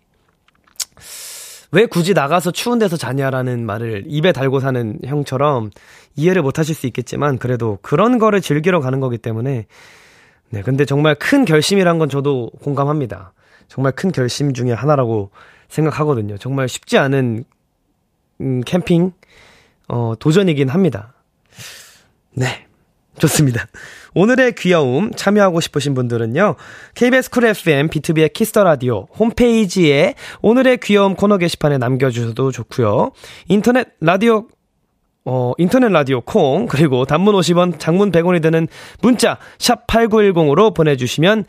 [1.74, 5.72] 왜 굳이 나가서 추운 데서 자냐라는 말을 입에 달고 사는 형처럼
[6.16, 9.66] 이해를 못 하실 수 있겠지만 그래도 그런 거를 즐기러 가는 거기 때문에
[10.52, 13.34] 네, 근데 정말 큰 결심이란 건 저도 공감합니다.
[13.68, 15.32] 정말 큰 결심 중에 하나라고
[15.68, 16.38] 생각하거든요.
[16.38, 17.44] 정말 쉽지 않은
[18.42, 19.12] 음, 캠핑
[19.88, 21.16] 어, 도전이긴 합니다.
[22.36, 22.68] 네.
[23.18, 23.66] 좋습니다.
[24.16, 26.56] 오늘의 귀여움 참여하고 싶으신 분들은요.
[26.96, 33.12] KBS Cool FM 비투비의 Kiss the Radio 홈페이지에 오늘의 귀여움 코너 게시판에 남겨 주셔도 좋고요.
[33.48, 34.48] 인터넷 라디오
[35.26, 38.68] 어, 인터넷 라디오 콩, 그리고 단문 50원, 장문 100원이 드는
[39.02, 41.46] 문자, 샵 8910으로 보내주시면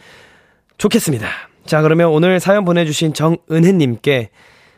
[0.78, 1.26] 좋겠습니다.
[1.66, 4.30] 자, 그러면 오늘 사연 보내주신 정은혜님께,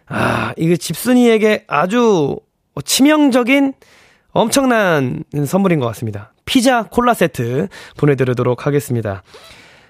[0.07, 2.39] 아, 이거 집순이에게 아주
[2.84, 3.74] 치명적인
[4.30, 6.32] 엄청난 선물인 것 같습니다.
[6.47, 7.68] 피자 콜라 세트
[7.99, 9.22] 보내드리도록 하겠습니다.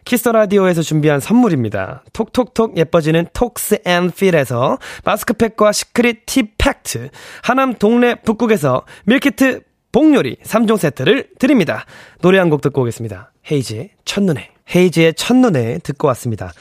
[0.05, 2.05] Kiss the Radio에서 준비한 선물입니다.
[2.13, 7.11] 톡톡톡 예뻐지는 톡스앤필에서 마스크팩과 시크릿 티 팩트,
[7.43, 11.85] 하남 동네 복국에서 밀키트 복요리 3종 세트를 드립니다.
[12.21, 13.33] 노래 한 곡 듣고 오겠습니다.
[13.51, 14.51] 헤이즈의 첫눈에.
[14.75, 16.53] 헤이즈의 첫눈에 듣고 왔습니다.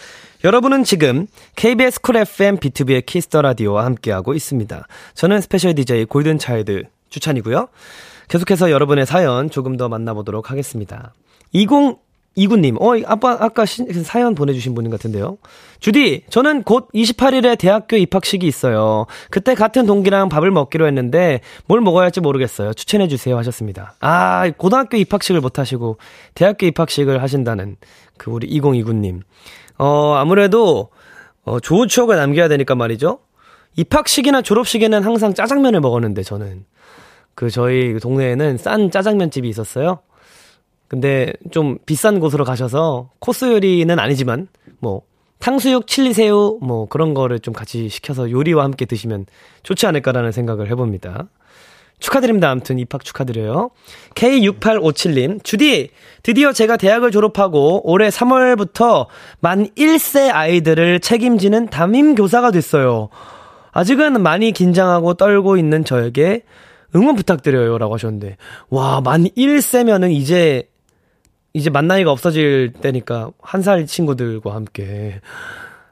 [0.43, 4.87] 여러분은 지금 KBS 쿨 FM B2B의 키스터 라디오와 함께하고 있습니다.
[5.15, 7.67] 저는 special DJ 골든 차일드 주찬이고요.
[8.27, 11.13] 계속해서 여러분의 사연 조금 더 만나보도록 하겠습니다.
[11.53, 15.37] 2029님, 어, 아빠, 아까 시, 사연 보내주신 분인 같은데요.
[15.79, 19.05] 주디, 저는 곧 28일에 대학교 입학식이 있어요.
[19.29, 22.73] 그때 같은 동기랑 밥을 먹기로 했는데, 뭘 먹어야 할지 모르겠어요.
[22.73, 23.37] 추천해주세요.
[23.37, 23.95] 하셨습니다.
[23.99, 25.97] 아, 고등학교 입학식을 못하시고,
[26.33, 27.77] 대학교 입학식을 하신다는
[28.17, 29.21] 그 우리 2029님.
[29.77, 30.89] 어, 아무래도,
[31.43, 33.19] 어, 좋은 추억을 남겨야 되니까 말이죠.
[33.77, 36.65] 입학식이나 졸업식에는 항상 짜장면을 먹었는데, 저는.
[37.35, 39.99] 그 저희 동네에는 싼 짜장면 집이 있었어요.
[40.87, 44.47] 근데 좀 비싼 곳으로 가셔서 코스 요리는 아니지만
[44.79, 45.01] 뭐
[45.39, 49.25] 탕수육, 칠리새우 뭐 그런 거를 좀 같이 시켜서 요리와 함께 드시면
[49.63, 51.27] 좋지 않을까라는 생각을 해봅니다.
[51.99, 52.49] 축하드립니다.
[52.49, 53.71] 아무튼 입학 축하드려요.
[54.15, 55.91] K6857님, 주디,
[56.23, 59.07] 드디어 제가 대학을 졸업하고 올해 3월부터
[59.39, 63.09] 만 1세 아이들을 책임지는 담임 교사가 됐어요.
[63.71, 66.43] 아직은 많이 긴장하고 떨고 있는 저에게
[66.95, 67.77] 응원 부탁드려요.
[67.77, 68.37] 라고 하셨는데,
[68.69, 70.69] 와, 만 1세면은 이제,
[71.53, 75.19] 이제 만 나이가 없어질 때니까, 한 살 친구들과 함께.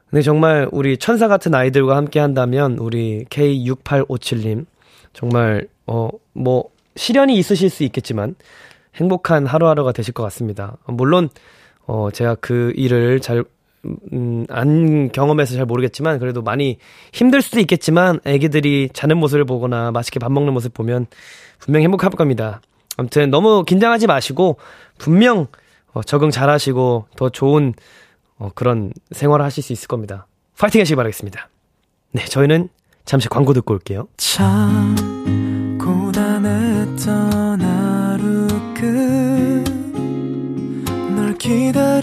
[0.09, 4.65] 근데 정말 우리 천사 같은 아이들과 함께 한다면 우리 K6857님
[5.13, 8.35] 정말 어 뭐 시련이 있으실 수 있겠지만
[8.95, 10.77] 행복한 하루하루가 되실 것 같습니다.
[10.85, 11.29] 물론
[11.87, 13.43] 어 제가 그 일을 잘
[14.13, 16.77] 음, 안 경험해서 잘 모르겠지만 그래도 많이
[17.11, 21.07] 힘들 수도 있겠지만 애기들이 자는 모습을 보거나 맛있게 밥 먹는 모습 보면
[21.59, 22.61] 분명 행복할 겁니다.
[22.97, 24.57] 아무튼 너무 긴장하지 마시고
[24.97, 25.47] 분명
[25.93, 27.73] 어, 적응 잘 하시고 더 좋은
[28.37, 30.27] 어, 그런 생활을 하실 수 있을 겁니다.
[30.57, 31.49] 파이팅 하시기 바라겠습니다.
[32.11, 32.69] 네, 저희는
[33.05, 34.07] 잠시 광고 듣고 올게요.
[34.17, 34.95] 참
[35.79, 38.47] 고단했던 하루
[41.13, 42.02] 끝널 기다리고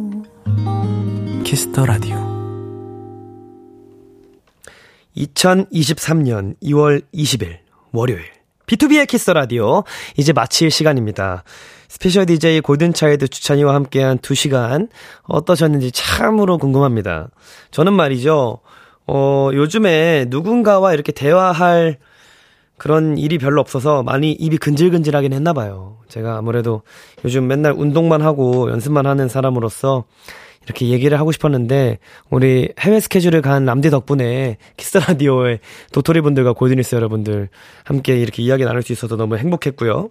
[1.43, 2.15] Kiss the Radio
[5.17, 7.57] 2023년 2월 20일
[7.91, 8.23] 월요일
[8.65, 9.83] 비투비의 Kiss the Radio
[10.15, 11.43] 이제 마칠 시간입니다.
[11.89, 14.87] special DJ 골든차일드 주찬이와 함께한 2시간
[15.23, 17.29] 어떠셨는지 참으로 궁금합니다.
[17.71, 18.59] 저는 말이죠.
[19.07, 21.97] 어, 요즘에 누군가와 이렇게 대화할
[22.77, 25.97] 그런 일이 별로 없어서 많이 입이 근질근질하긴 했나 봐요.
[26.07, 26.81] 제가 아무래도
[27.25, 30.05] 요즘 맨날 운동만 하고 연습만 하는 사람으로서
[30.65, 31.99] 이렇게 얘기를 하고 싶었는데
[32.29, 35.59] 우리 해외 스케줄을 간 람디 덕분에 Kiss the Radio의
[35.91, 37.49] 도토리 분들과 골드니스 여러분들
[37.83, 40.09] 함께 이렇게 이야기 나눌 수 있어서 너무 행복했고요.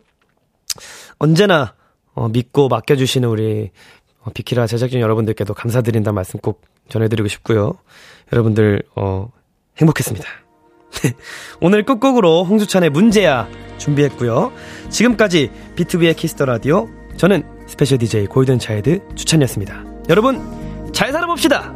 [1.19, 1.75] 언제나
[2.15, 3.71] 어, 믿고 맡겨주시는 우리
[4.23, 7.79] 어, 비키라 제작진 여러분들께도 감사드린다는 말씀 꼭 전해드리고 싶고요.
[8.33, 9.31] 여러분들 어,
[9.79, 10.27] 행복했습니다.
[11.61, 13.49] 오늘 끝곡으로 홍주찬의 문제아
[13.79, 14.53] 준비했고요.
[14.91, 19.90] 지금까지 비투비의 Kiss the Radio 저는 special DJ 골든 차일드 주찬이었습니다.
[20.11, 20.43] 여러분
[20.93, 21.73] 잘 살아봅시다.